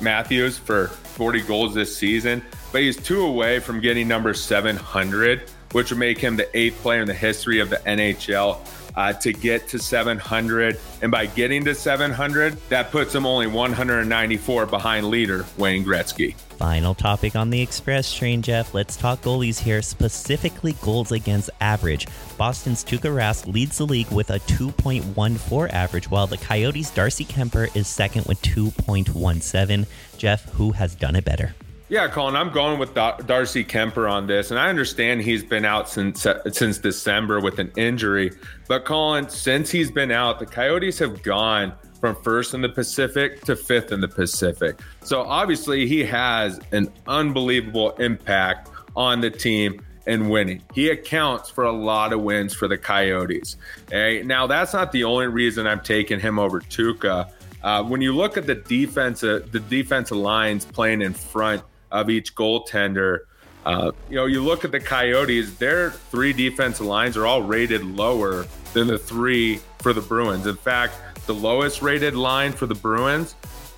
Matthews 0.00 0.58
for 0.58 0.88
40 0.88 1.40
goals 1.42 1.74
this 1.74 1.96
season, 1.96 2.42
but 2.72 2.82
he's 2.82 2.96
two 2.96 3.24
away 3.24 3.58
from 3.58 3.80
getting 3.80 4.06
number 4.06 4.34
700, 4.34 5.50
which 5.72 5.90
would 5.90 5.98
make 5.98 6.18
him 6.18 6.36
the 6.36 6.56
eighth 6.56 6.80
player 6.82 7.00
in 7.00 7.08
the 7.08 7.14
history 7.14 7.58
of 7.58 7.70
the 7.70 7.78
NHL 7.78 8.58
uh, 8.98 9.12
to 9.12 9.32
get 9.32 9.68
to 9.68 9.78
700. 9.78 10.78
And 11.02 11.12
by 11.12 11.26
getting 11.26 11.64
to 11.66 11.74
700, 11.74 12.58
that 12.68 12.90
puts 12.90 13.14
him 13.14 13.24
only 13.24 13.46
194 13.46 14.66
behind 14.66 15.06
leader 15.06 15.46
Wayne 15.56 15.84
Gretzky. 15.84 16.34
Final 16.58 16.96
topic 16.96 17.36
on 17.36 17.50
the 17.50 17.62
express 17.62 18.12
train, 18.12 18.42
Jeff. 18.42 18.74
Let's 18.74 18.96
talk 18.96 19.22
goalies 19.22 19.60
here, 19.60 19.82
specifically 19.82 20.74
goals 20.82 21.12
against 21.12 21.50
average. 21.60 22.08
Boston's 22.36 22.84
Tuukka 22.84 23.14
Rask 23.14 23.46
leads 23.46 23.78
the 23.78 23.86
league 23.86 24.10
with 24.10 24.30
a 24.30 24.40
2.14 24.40 25.72
average, 25.72 26.10
while 26.10 26.26
the 26.26 26.36
Coyotes' 26.36 26.90
Darcy 26.90 27.24
Kuemper 27.24 27.74
is 27.76 27.86
second 27.86 28.26
with 28.26 28.42
2.17. 28.42 29.86
Jeff, 30.16 30.44
who 30.54 30.72
has 30.72 30.96
done 30.96 31.14
it 31.14 31.24
better? 31.24 31.54
Yeah, 31.90 32.06
Colin, 32.08 32.36
I'm 32.36 32.50
going 32.50 32.78
with 32.78 32.92
Darcy 32.92 33.64
Kuemper 33.64 34.10
on 34.10 34.26
this, 34.26 34.50
and 34.50 34.60
I 34.60 34.68
understand 34.68 35.22
he's 35.22 35.42
been 35.42 35.64
out 35.64 35.88
since 35.88 36.26
since 36.52 36.76
December 36.76 37.40
with 37.40 37.58
an 37.58 37.72
injury. 37.76 38.32
But 38.66 38.84
Colin, 38.84 39.30
since 39.30 39.70
he's 39.70 39.90
been 39.90 40.10
out, 40.10 40.38
the 40.38 40.44
Coyotes 40.44 40.98
have 40.98 41.22
gone 41.22 41.72
from 41.98 42.14
first 42.22 42.52
in 42.52 42.60
the 42.60 42.68
Pacific 42.68 43.40
to 43.46 43.56
fifth 43.56 43.90
in 43.90 44.02
the 44.02 44.08
Pacific. 44.08 44.78
So 45.02 45.22
obviously, 45.22 45.86
he 45.86 46.04
has 46.04 46.60
an 46.72 46.92
unbelievable 47.06 47.92
impact 47.92 48.68
on 48.94 49.22
the 49.22 49.30
team 49.30 49.82
and 50.06 50.30
winning. 50.30 50.62
He 50.74 50.90
accounts 50.90 51.48
for 51.48 51.64
a 51.64 51.72
lot 51.72 52.12
of 52.12 52.20
wins 52.20 52.54
for 52.54 52.68
the 52.68 52.76
Coyotes. 52.76 53.56
Now, 53.90 54.46
that's 54.46 54.74
not 54.74 54.92
the 54.92 55.04
only 55.04 55.28
reason 55.28 55.66
I'm 55.66 55.80
taking 55.80 56.20
him 56.20 56.38
over 56.38 56.60
Tuukka. 56.60 57.30
Uh, 57.62 57.82
when 57.82 58.02
you 58.02 58.14
look 58.14 58.36
at 58.36 58.46
the 58.46 58.54
defense, 58.54 59.20
the 59.20 59.64
defensive 59.70 60.18
lines 60.18 60.66
playing 60.66 61.00
in 61.00 61.14
front 61.14 61.62
of 61.90 62.10
each 62.10 62.34
goaltender. 62.34 63.20
Uh, 63.64 63.92
you 64.08 64.16
know, 64.16 64.26
you 64.26 64.42
look 64.42 64.64
at 64.64 64.72
the 64.72 64.80
Coyotes, 64.80 65.56
their 65.56 65.90
three 65.90 66.32
defensive 66.32 66.86
lines 66.86 67.16
are 67.16 67.26
all 67.26 67.42
rated 67.42 67.84
lower 67.84 68.46
than 68.72 68.86
the 68.86 68.98
three 68.98 69.60
for 69.80 69.92
the 69.92 70.00
Bruins. 70.00 70.46
In 70.46 70.56
fact, 70.56 70.94
the 71.26 71.34
lowest 71.34 71.82
rated 71.82 72.14
line 72.14 72.52
for 72.52 72.66
the 72.66 72.74
Bruins 72.74 73.34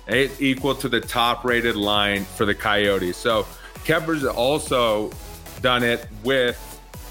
is 0.07 0.41
equal 0.41 0.75
to 0.75 0.89
the 0.89 1.01
top 1.01 1.43
rated 1.43 1.75
line 1.75 2.23
for 2.23 2.45
the 2.45 2.55
Coyotes. 2.55 3.17
So 3.17 3.45
Kuemper's 3.85 4.25
also 4.25 5.11
done 5.61 5.83
it 5.83 6.07
with 6.23 6.57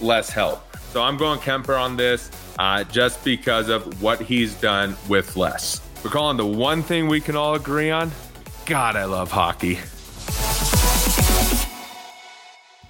less 0.01 0.31
help. 0.31 0.65
So 0.93 1.03
I'm 1.03 1.17
going 1.17 1.39
Kuemper 1.41 1.81
on 1.81 1.97
this 1.97 2.31
uh, 2.59 2.85
just 2.85 3.23
because 3.25 3.69
of 3.69 4.03
what 4.03 4.21
he's 4.21 4.55
done 4.55 4.97
with 5.09 5.37
less. 5.37 5.81
We're 6.03 6.11
calling 6.11 6.37
the 6.37 6.47
one 6.47 6.83
thing 6.83 7.09
we 7.09 7.21
can 7.21 7.37
all 7.37 7.55
agree 7.55 7.91
on. 7.91 8.11
God, 8.67 8.97
I 8.97 9.05
love 9.05 9.31
hockey. 9.31 9.79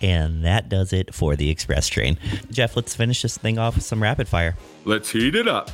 And 0.01 0.45
that 0.45 0.69
does 0.69 0.93
it 0.93 1.15
for 1.15 1.37
the 1.37 1.51
express 1.51 1.89
train. 1.89 2.19
Jeff, 2.51 2.77
let's 2.77 2.95
finish 2.95 3.23
this 3.23 3.37
thing 3.37 3.59
off 3.59 3.75
with 3.75 3.85
some 3.85 4.03
rapid 4.03 4.29
fire. 4.29 4.57
Let's 4.85 5.11
heat 5.11 5.35
it 5.35 5.47
up. 5.47 5.71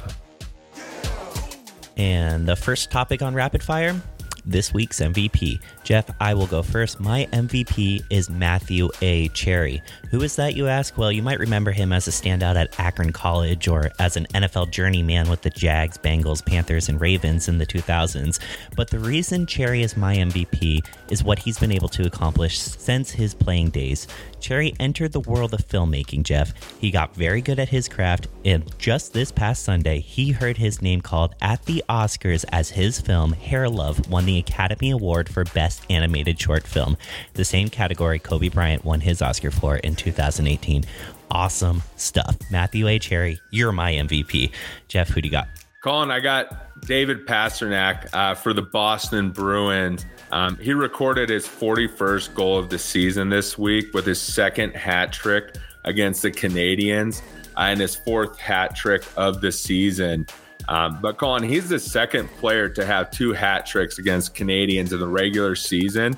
And 1.96 2.46
the 2.46 2.56
first 2.56 2.90
topic 2.90 3.22
on 3.22 3.34
rapid 3.34 3.62
fire 3.62 4.00
this 4.46 4.72
week's 4.72 5.00
MVP. 5.00 5.61
Jeff, 5.82 6.09
I 6.20 6.35
will 6.35 6.46
go 6.46 6.62
first. 6.62 7.00
My 7.00 7.26
MVP 7.32 8.04
is 8.11 8.30
Matthew 8.30 8.88
A. 9.02 9.28
Cherry. 9.28 9.82
Who 10.11 10.22
is 10.22 10.37
that, 10.37 10.54
you 10.54 10.68
ask? 10.68 10.96
Well, 10.96 11.12
you 11.12 11.22
might 11.22 11.38
remember 11.38 11.72
him 11.72 11.92
as 11.92 12.06
a 12.09 12.11
standout 12.11 12.56
at 12.56 12.78
Akron 12.78 13.12
College 13.12 13.68
or 13.68 13.90
as 13.98 14.16
an 14.16 14.26
NFL 14.35 14.70
journeyman 14.70 15.28
with 15.28 15.42
the 15.42 15.50
Jags, 15.50 15.98
Bengals, 15.98 16.44
Panthers, 16.44 16.88
and 16.88 17.00
Ravens 17.00 17.48
in 17.48 17.59
the 17.59 17.66
2000s. 17.66 18.38
But 18.76 18.90
the 18.90 18.98
reason 18.98 19.46
Cherry 19.46 19.82
is 19.82 19.96
my 19.96 20.16
MVP 20.16 20.87
is 21.11 21.24
what 21.24 21.38
he's 21.38 21.59
been 21.59 21.72
able 21.72 21.88
to 21.90 22.06
accomplish 22.06 22.59
since 22.59 23.11
his 23.11 23.35
playing 23.35 23.70
days. 23.70 24.06
Cherry 24.40 24.74
entered 24.78 25.12
the 25.12 25.20
world 25.20 25.54
of 25.54 25.66
filmmaking, 25.66 26.22
Jeff. 26.22 26.52
He 26.80 26.90
got 26.90 27.14
very 27.14 27.40
good 27.40 27.59
at 27.59 27.68
his 27.68 27.88
craft, 27.88 28.28
and 28.44 28.64
just 28.78 29.12
this 29.12 29.32
past 29.32 29.64
Sunday, 29.64 30.00
he 30.00 30.30
heard 30.30 30.56
his 30.56 30.82
name 30.82 31.00
called 31.00 31.35
at 31.40 31.64
the 31.64 31.82
Oscars 31.88 32.44
as 32.52 32.70
his 32.70 33.00
film, 33.00 33.32
Hair 33.32 33.68
Love, 33.70 34.09
won 34.09 34.24
the 34.24 34.36
Academy 34.38 34.90
Award 34.90 35.29
for 35.29 35.44
Best 35.44 35.85
Animated 35.90 36.40
Short 36.40 36.64
Film, 36.64 36.96
the 37.35 37.44
same 37.44 37.68
category 37.68 38.18
Kobe 38.18 38.49
Bryant 38.49 38.85
won 38.85 39.01
his 39.01 39.22
Oscar 39.22 39.51
for 39.51 39.77
in 39.77 39.94
2018. 39.94 40.85
Awesome 41.31 41.83
stuff. 41.96 42.37
Matthew 42.51 42.87
A. 42.88 42.99
Cherry, 42.99 43.40
you're 43.51 43.72
my 43.72 43.92
MVP. 43.92 44.53
Jeff, 44.88 45.09
who 45.09 45.20
do 45.20 45.29
you 45.29 45.33
got? 45.33 45.49
Colin, 45.83 46.11
I 46.11 46.20
got 46.20 46.81
David 46.87 47.27
Pastrnak 47.27 48.09
uh, 48.12 48.35
for 48.35 48.53
the 48.53 48.62
Boston 48.62 49.31
Bruins. 49.31 50.05
Um, 50.33 50.57
he 50.57 50.72
recorded 50.72 51.29
his 51.29 51.46
41st 51.46 52.35
goal 52.35 52.59
of 52.59 52.70
the 52.70 52.79
season 52.79 53.29
this 53.29 53.57
week 53.57 53.94
with 53.94 54.05
his 54.05 54.20
second 54.20 54.75
hat 54.75 55.12
trick 55.12 55.55
against 55.85 56.22
the 56.22 56.31
Canadiens 56.31 57.22
uh, 57.57 57.61
and 57.61 57.81
his 57.81 57.94
fourth 57.94 58.38
hat 58.38 58.75
trick 58.75 59.05
of 59.16 59.40
the 59.40 59.53
season. 59.53 60.27
Um, 60.68 60.98
but 61.00 61.16
Colin, 61.16 61.42
he's 61.42 61.68
the 61.68 61.79
second 61.79 62.29
player 62.38 62.68
to 62.70 62.85
have 62.85 63.11
two 63.11 63.33
hat 63.33 63.66
tricks 63.66 63.98
against 63.98 64.35
Canadiens 64.35 64.92
in 64.92 64.98
the 64.98 65.07
regular 65.07 65.55
season. 65.55 66.16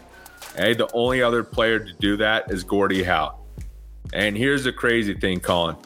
Hey, 0.57 0.75
the 0.75 0.89
only 0.93 1.23
other 1.23 1.45
player 1.45 1.79
to 1.79 1.93
do 1.95 2.17
that 2.17 2.51
is 2.51 2.65
Gordie 2.65 3.03
Howe. 3.03 3.39
And 4.13 4.37
here's 4.37 4.65
the 4.65 4.73
crazy 4.73 5.15
thing, 5.15 5.41
Colin. 5.41 5.77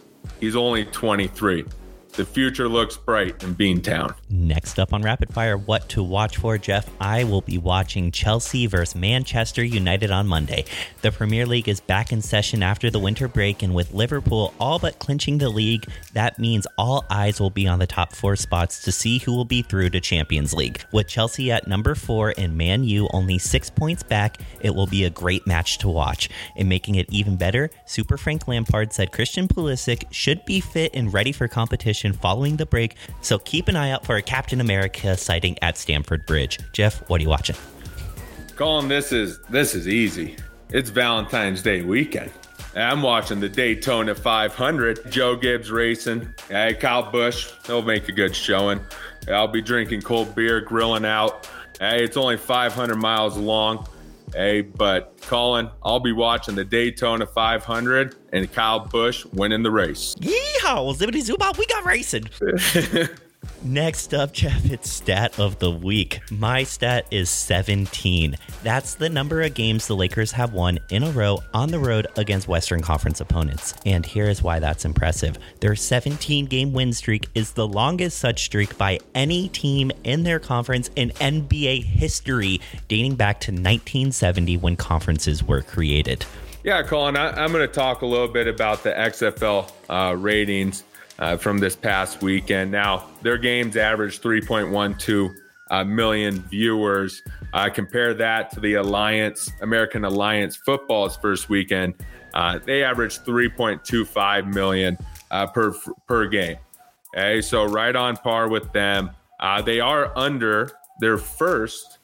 He's 0.40 0.54
only 0.54 0.84
23. 0.84 1.64
The 2.12 2.24
future 2.24 2.68
looks 2.68 2.96
bright 2.96 3.42
in 3.42 3.54
Beantown. 3.54 4.14
Next 4.28 4.78
up 4.78 4.92
on 4.92 5.02
Rapid 5.02 5.32
Fire, 5.32 5.56
what 5.56 5.88
to 5.90 6.02
watch 6.02 6.36
for, 6.36 6.58
Jeff? 6.58 6.90
I 7.00 7.24
will 7.24 7.40
be 7.40 7.56
watching 7.56 8.10
Chelsea 8.10 8.66
versus 8.66 8.94
Manchester 8.94 9.64
United 9.64 10.10
on 10.10 10.26
Monday. 10.26 10.66
The 11.00 11.10
Premier 11.10 11.46
League 11.46 11.68
is 11.68 11.80
back 11.80 12.12
in 12.12 12.20
session 12.20 12.62
after 12.62 12.90
the 12.90 12.98
winter 12.98 13.28
break, 13.28 13.62
and 13.62 13.74
with 13.74 13.94
Liverpool 13.94 14.52
all 14.60 14.78
but 14.78 14.98
clinching 14.98 15.38
the 15.38 15.48
league, 15.48 15.86
that 16.12 16.38
means 16.38 16.66
all 16.76 17.06
eyes 17.08 17.40
will 17.40 17.50
be 17.50 17.66
on 17.66 17.78
the 17.78 17.86
top 17.86 18.12
four 18.12 18.36
spots 18.36 18.82
to 18.84 18.92
see 18.92 19.18
who 19.18 19.32
will 19.34 19.46
be 19.46 19.62
through 19.62 19.88
to 19.90 20.00
Champions 20.00 20.52
League. 20.52 20.84
With 20.92 21.08
Chelsea 21.08 21.50
at 21.50 21.66
number 21.66 21.94
four 21.94 22.34
and 22.36 22.56
Man 22.56 22.84
U 22.84 23.08
only 23.12 23.38
six 23.38 23.70
points 23.70 24.02
back, 24.02 24.38
it 24.60 24.74
will 24.74 24.86
be 24.86 25.04
a 25.04 25.10
great 25.10 25.46
match 25.46 25.78
to 25.78 25.88
watch. 25.88 26.28
And 26.56 26.68
making 26.68 26.96
it 26.96 27.10
even 27.10 27.36
better, 27.36 27.70
Super 27.86 28.18
Frank 28.18 28.46
Lampard 28.46 28.92
said 28.92 29.12
Christian 29.12 29.48
Pulisic 29.48 30.04
should 30.10 30.44
be 30.44 30.60
fit 30.60 30.90
and 30.94 31.12
ready 31.12 31.32
for 31.32 31.48
competition 31.48 32.01
following 32.10 32.56
the 32.56 32.66
break, 32.66 32.96
so 33.20 33.38
keep 33.38 33.68
an 33.68 33.76
eye 33.76 33.90
out 33.90 34.04
for 34.04 34.16
a 34.16 34.22
Captain 34.22 34.60
America 34.60 35.16
sighting 35.16 35.56
at 35.62 35.78
Stamford 35.78 36.26
Bridge. 36.26 36.58
Jeff, 36.72 37.08
what 37.08 37.20
are 37.20 37.22
you 37.22 37.28
watching? 37.28 37.56
Colin, 38.56 38.88
this 38.88 39.12
is 39.12 39.38
this 39.50 39.74
is 39.74 39.86
easy. 39.86 40.36
It's 40.70 40.90
Valentine's 40.90 41.62
Day 41.62 41.82
weekend. 41.82 42.32
I'm 42.74 43.02
watching 43.02 43.38
the 43.38 43.48
Daytona 43.48 44.14
500. 44.14 45.10
Joe 45.10 45.36
Gibbs 45.36 45.70
racing. 45.70 46.26
Hey, 46.48 46.74
Kyle 46.74 47.10
Busch, 47.10 47.50
he'll 47.66 47.82
make 47.82 48.08
a 48.08 48.12
good 48.12 48.34
showing. 48.34 48.80
I'll 49.28 49.48
be 49.48 49.60
drinking 49.60 50.02
cold 50.02 50.34
beer, 50.34 50.60
grilling 50.60 51.04
out. 51.04 51.48
Hey, 51.78 52.04
it's 52.04 52.16
only 52.16 52.36
500 52.36 52.96
miles 52.96 53.36
long. 53.36 53.86
Hey, 54.34 54.62
but 54.62 55.20
Colin, 55.22 55.68
I'll 55.82 56.00
be 56.00 56.12
watching 56.12 56.54
the 56.54 56.64
Daytona 56.64 57.26
500 57.26 58.16
and 58.32 58.50
Kyle 58.50 58.80
Busch 58.80 59.26
winning 59.26 59.62
the 59.62 59.70
race. 59.70 60.14
Yeehaw! 60.62 60.96
Zippity 60.96 61.22
Zoobop, 61.22 61.58
we 61.58 61.66
got 61.66 61.84
racing. 61.84 62.28
Next 63.64 64.14
up, 64.14 64.32
Jeff, 64.32 64.70
it's 64.70 64.88
stat 64.88 65.36
of 65.40 65.58
the 65.58 65.70
week. 65.70 66.20
My 66.30 66.62
stat 66.62 67.06
is 67.10 67.28
17. 67.28 68.36
That's 68.62 68.94
the 68.94 69.08
number 69.08 69.42
of 69.42 69.54
games 69.54 69.88
the 69.88 69.96
Lakers 69.96 70.30
have 70.30 70.52
won 70.52 70.78
in 70.90 71.02
a 71.02 71.10
row 71.10 71.40
on 71.52 71.70
the 71.70 71.78
road 71.80 72.06
against 72.16 72.46
Western 72.46 72.80
Conference 72.80 73.20
opponents. 73.20 73.74
And 73.84 74.06
here 74.06 74.28
is 74.28 74.44
why 74.44 74.60
that's 74.60 74.84
impressive. 74.84 75.38
Their 75.58 75.74
17 75.74 76.46
game 76.46 76.72
win 76.72 76.92
streak 76.92 77.28
is 77.34 77.52
the 77.52 77.66
longest 77.66 78.18
such 78.18 78.44
streak 78.44 78.78
by 78.78 79.00
any 79.16 79.48
team 79.48 79.90
in 80.04 80.22
their 80.22 80.38
conference 80.38 80.90
in 80.94 81.10
NBA 81.10 81.82
history, 81.82 82.60
dating 82.86 83.16
back 83.16 83.40
to 83.40 83.50
1970 83.50 84.56
when 84.58 84.76
conferences 84.76 85.42
were 85.42 85.62
created. 85.62 86.24
Yeah, 86.64 86.82
Colin, 86.84 87.16
I, 87.16 87.44
am 87.44 87.50
going 87.50 87.66
to 87.66 87.72
talk 87.72 88.02
a 88.02 88.06
little 88.06 88.28
bit 88.28 88.46
about 88.46 88.84
the 88.84 88.92
XFL 88.92 89.72
uh, 89.90 90.14
ratings 90.16 90.84
uh, 91.18 91.36
from 91.36 91.58
this 91.58 91.74
past 91.74 92.22
weekend. 92.22 92.70
Now, 92.70 93.08
their 93.22 93.36
games 93.36 93.76
averaged 93.76 94.22
3.12 94.22 95.34
uh, 95.70 95.84
million 95.84 96.40
viewers. 96.42 97.22
Compare 97.74 98.14
that 98.14 98.52
to 98.52 98.60
the 98.60 98.74
Alliance, 98.74 99.50
American 99.60 100.04
Alliance 100.04 100.54
Football's 100.54 101.16
first 101.16 101.48
weekend. 101.48 101.94
Uh, 102.34 102.58
they 102.64 102.82
averaged 102.82 103.24
3.25 103.24 104.54
million 104.54 104.96
uh, 105.30 105.46
per 105.46 105.74
per 106.06 106.26
game. 106.26 106.56
Okay, 107.14 107.42
so 107.42 107.64
right 107.64 107.94
on 107.94 108.16
par 108.16 108.48
with 108.48 108.72
them. 108.72 109.10
Uh, 109.40 109.60
they 109.60 109.80
are 109.80 110.16
under 110.16 110.70
their 111.00 111.18
first 111.18 111.98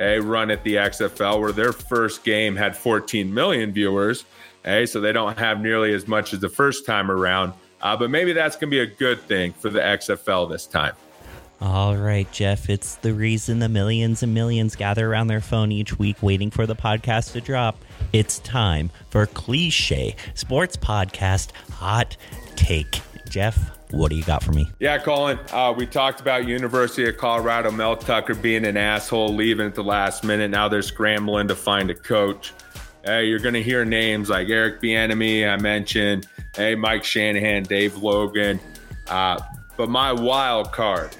a 0.00 0.18
run 0.18 0.50
at 0.50 0.64
the 0.64 0.76
XFL, 0.76 1.40
where 1.40 1.52
their 1.52 1.72
first 1.72 2.24
game 2.24 2.56
had 2.56 2.76
14 2.76 3.32
million 3.32 3.72
viewers. 3.72 4.24
Okay, 4.64 4.86
so 4.86 5.00
they 5.00 5.12
don't 5.12 5.38
have 5.38 5.60
nearly 5.60 5.94
as 5.94 6.08
much 6.08 6.32
as 6.32 6.40
the 6.40 6.48
first 6.48 6.84
time 6.84 7.10
around. 7.10 7.52
Uh, 7.80 7.96
but 7.96 8.10
maybe 8.10 8.32
that's 8.32 8.56
going 8.56 8.70
to 8.70 8.74
be 8.74 8.80
a 8.80 8.86
good 8.86 9.20
thing 9.22 9.52
for 9.52 9.70
the 9.70 9.80
XFL 9.80 10.50
this 10.50 10.66
time. 10.66 10.94
All 11.62 11.96
right, 11.96 12.30
Jeff, 12.32 12.70
it's 12.70 12.94
the 12.96 13.12
reason 13.12 13.58
the 13.58 13.68
millions 13.68 14.22
and 14.22 14.32
millions 14.32 14.76
gather 14.76 15.10
around 15.10 15.26
their 15.26 15.42
phone 15.42 15.70
each 15.70 15.98
week 15.98 16.16
waiting 16.22 16.50
for 16.50 16.66
the 16.66 16.74
podcast 16.74 17.32
to 17.32 17.40
drop. 17.42 17.76
It's 18.14 18.38
time 18.38 18.90
for 19.10 19.26
Cliche 19.26 20.16
Sports 20.34 20.78
Podcast 20.78 21.52
Hot 21.72 22.16
Take. 22.56 23.00
Jeff, 23.28 23.78
what 23.90 24.10
do 24.10 24.16
you 24.16 24.22
got 24.22 24.42
for 24.42 24.52
me? 24.52 24.70
Yeah, 24.78 24.98
Colin, 24.98 25.38
uh, 25.52 25.74
we 25.76 25.86
talked 25.86 26.20
about 26.20 26.46
University 26.46 27.08
of 27.08 27.16
Colorado, 27.16 27.70
Mel 27.70 27.96
Tucker 27.96 28.34
being 28.34 28.64
an 28.64 28.76
asshole, 28.76 29.34
leaving 29.34 29.66
at 29.66 29.74
the 29.74 29.84
last 29.84 30.24
minute. 30.24 30.50
Now 30.50 30.68
they're 30.68 30.82
scrambling 30.82 31.48
to 31.48 31.56
find 31.56 31.90
a 31.90 31.94
coach. 31.94 32.52
Hey, 33.04 33.26
you're 33.26 33.38
going 33.38 33.54
to 33.54 33.62
hear 33.62 33.84
names 33.84 34.28
like 34.28 34.48
Eric 34.48 34.80
Bieniemy, 34.82 35.48
I 35.48 35.56
mentioned. 35.56 36.28
Hey, 36.54 36.74
Mike 36.74 37.04
Shanahan, 37.04 37.62
Dave 37.62 37.96
Logan. 37.96 38.60
Uh, 39.08 39.40
but 39.76 39.88
my 39.88 40.12
wild 40.12 40.72
card 40.72 41.16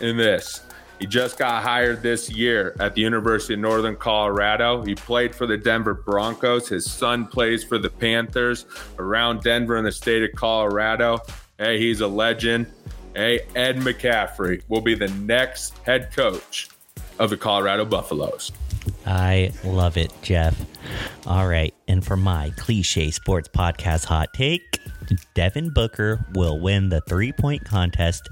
in 0.00 0.16
this, 0.16 0.60
he 0.98 1.06
just 1.06 1.38
got 1.38 1.62
hired 1.62 2.02
this 2.02 2.30
year 2.30 2.76
at 2.78 2.94
the 2.94 3.00
University 3.00 3.54
of 3.54 3.60
Northern 3.60 3.96
Colorado. 3.96 4.82
He 4.82 4.94
played 4.94 5.34
for 5.34 5.46
the 5.46 5.56
Denver 5.56 5.94
Broncos. 5.94 6.68
His 6.68 6.88
son 6.88 7.26
plays 7.26 7.64
for 7.64 7.78
the 7.78 7.90
Panthers 7.90 8.66
around 8.98 9.42
Denver 9.42 9.78
in 9.78 9.84
the 9.84 9.90
state 9.90 10.22
of 10.22 10.30
Colorado. 10.36 11.18
Hey, 11.58 11.78
he's 11.78 12.00
a 12.00 12.08
legend. 12.08 12.66
Hey, 13.14 13.40
Ed 13.54 13.76
McCaffrey 13.76 14.62
will 14.68 14.80
be 14.80 14.94
the 14.94 15.08
next 15.08 15.78
head 15.78 16.14
coach 16.14 16.68
of 17.18 17.30
the 17.30 17.36
Colorado 17.36 17.84
Buffaloes. 17.84 18.52
I 19.06 19.52
love 19.64 19.96
it, 19.96 20.12
Jeff. 20.22 20.58
All 21.26 21.46
right. 21.46 21.74
And 21.88 22.04
for 22.04 22.16
my 22.16 22.50
cliche 22.56 23.10
sports 23.10 23.48
podcast 23.48 24.06
hot 24.06 24.32
take, 24.32 24.80
Devin 25.34 25.70
Booker 25.70 26.24
will 26.34 26.58
win 26.58 26.88
the 26.88 27.00
three 27.02 27.32
point 27.32 27.64
contest 27.64 28.28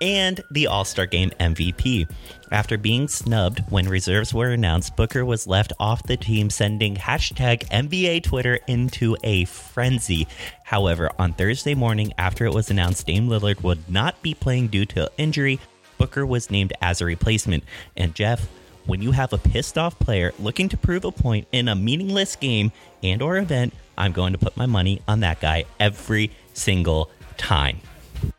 and 0.00 0.42
the 0.50 0.66
All 0.66 0.84
Star 0.84 1.06
Game 1.06 1.30
MVP. 1.40 2.08
After 2.50 2.76
being 2.76 3.06
snubbed 3.06 3.62
when 3.70 3.88
reserves 3.88 4.34
were 4.34 4.48
announced, 4.48 4.96
Booker 4.96 5.24
was 5.24 5.46
left 5.46 5.72
off 5.78 6.02
the 6.02 6.16
team, 6.16 6.50
sending 6.50 6.96
hashtag 6.96 7.68
NBA 7.68 8.24
Twitter 8.24 8.58
into 8.66 9.16
a 9.22 9.44
frenzy. 9.44 10.26
However, 10.64 11.10
on 11.18 11.32
Thursday 11.32 11.74
morning, 11.74 12.12
after 12.18 12.44
it 12.44 12.54
was 12.54 12.70
announced 12.70 13.06
Dame 13.06 13.28
Lillard 13.28 13.62
would 13.62 13.88
not 13.88 14.20
be 14.22 14.34
playing 14.34 14.68
due 14.68 14.86
to 14.86 15.10
injury, 15.16 15.60
Booker 15.98 16.26
was 16.26 16.50
named 16.50 16.72
as 16.80 17.00
a 17.00 17.04
replacement. 17.04 17.62
And 17.96 18.14
Jeff, 18.14 18.48
when 18.86 19.02
you 19.02 19.12
have 19.12 19.32
a 19.32 19.38
pissed 19.38 19.78
off 19.78 19.98
player 19.98 20.32
looking 20.38 20.68
to 20.70 20.76
prove 20.76 21.04
a 21.04 21.12
point 21.12 21.46
in 21.52 21.68
a 21.68 21.76
meaningless 21.76 22.36
game 22.36 22.72
and 23.02 23.22
or 23.22 23.36
event, 23.38 23.74
I'm 23.96 24.12
going 24.12 24.32
to 24.32 24.38
put 24.38 24.56
my 24.56 24.66
money 24.66 25.02
on 25.06 25.20
that 25.20 25.40
guy 25.40 25.66
every 25.78 26.30
single 26.54 27.10
time. 27.36 27.80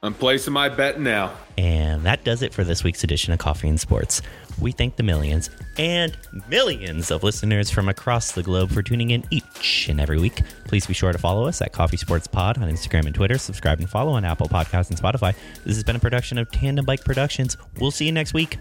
I'm 0.03 0.13
placing 0.13 0.53
my 0.53 0.69
bet 0.69 0.99
now. 0.99 1.33
And 1.57 2.03
that 2.03 2.23
does 2.23 2.41
it 2.41 2.53
for 2.53 2.63
this 2.63 2.83
week's 2.83 3.03
edition 3.03 3.33
of 3.33 3.39
Coffee 3.39 3.69
and 3.69 3.79
Sports. 3.79 4.21
We 4.59 4.71
thank 4.71 4.95
the 4.95 5.03
millions 5.03 5.49
and 5.77 6.17
millions 6.49 7.11
of 7.11 7.23
listeners 7.23 7.69
from 7.69 7.89
across 7.89 8.31
the 8.31 8.43
globe 8.43 8.71
for 8.71 8.81
tuning 8.81 9.11
in 9.11 9.23
each 9.29 9.87
and 9.89 9.99
every 9.99 10.19
week. 10.19 10.41
Please 10.65 10.85
be 10.85 10.93
sure 10.93 11.11
to 11.11 11.17
follow 11.17 11.47
us 11.47 11.61
at 11.61 11.71
Coffee 11.71 11.97
Sports 11.97 12.27
Pod 12.27 12.57
on 12.57 12.69
Instagram 12.69 13.05
and 13.05 13.15
Twitter. 13.15 13.37
Subscribe 13.37 13.79
and 13.79 13.89
follow 13.89 14.13
on 14.13 14.25
Apple 14.25 14.47
Podcasts 14.49 14.89
and 14.89 14.99
Spotify. 14.99 15.35
This 15.63 15.75
has 15.75 15.83
been 15.83 15.95
a 15.95 15.99
production 15.99 16.37
of 16.37 16.49
Tandem 16.51 16.85
Bike 16.85 17.03
Productions. 17.03 17.57
We'll 17.79 17.91
see 17.91 18.05
you 18.05 18.11
next 18.11 18.33
week. 18.33 18.57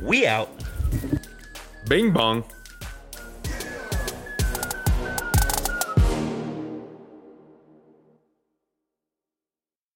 We 0.00 0.26
out. 0.26 0.50
Bing 1.88 2.12
bong. 2.12 2.44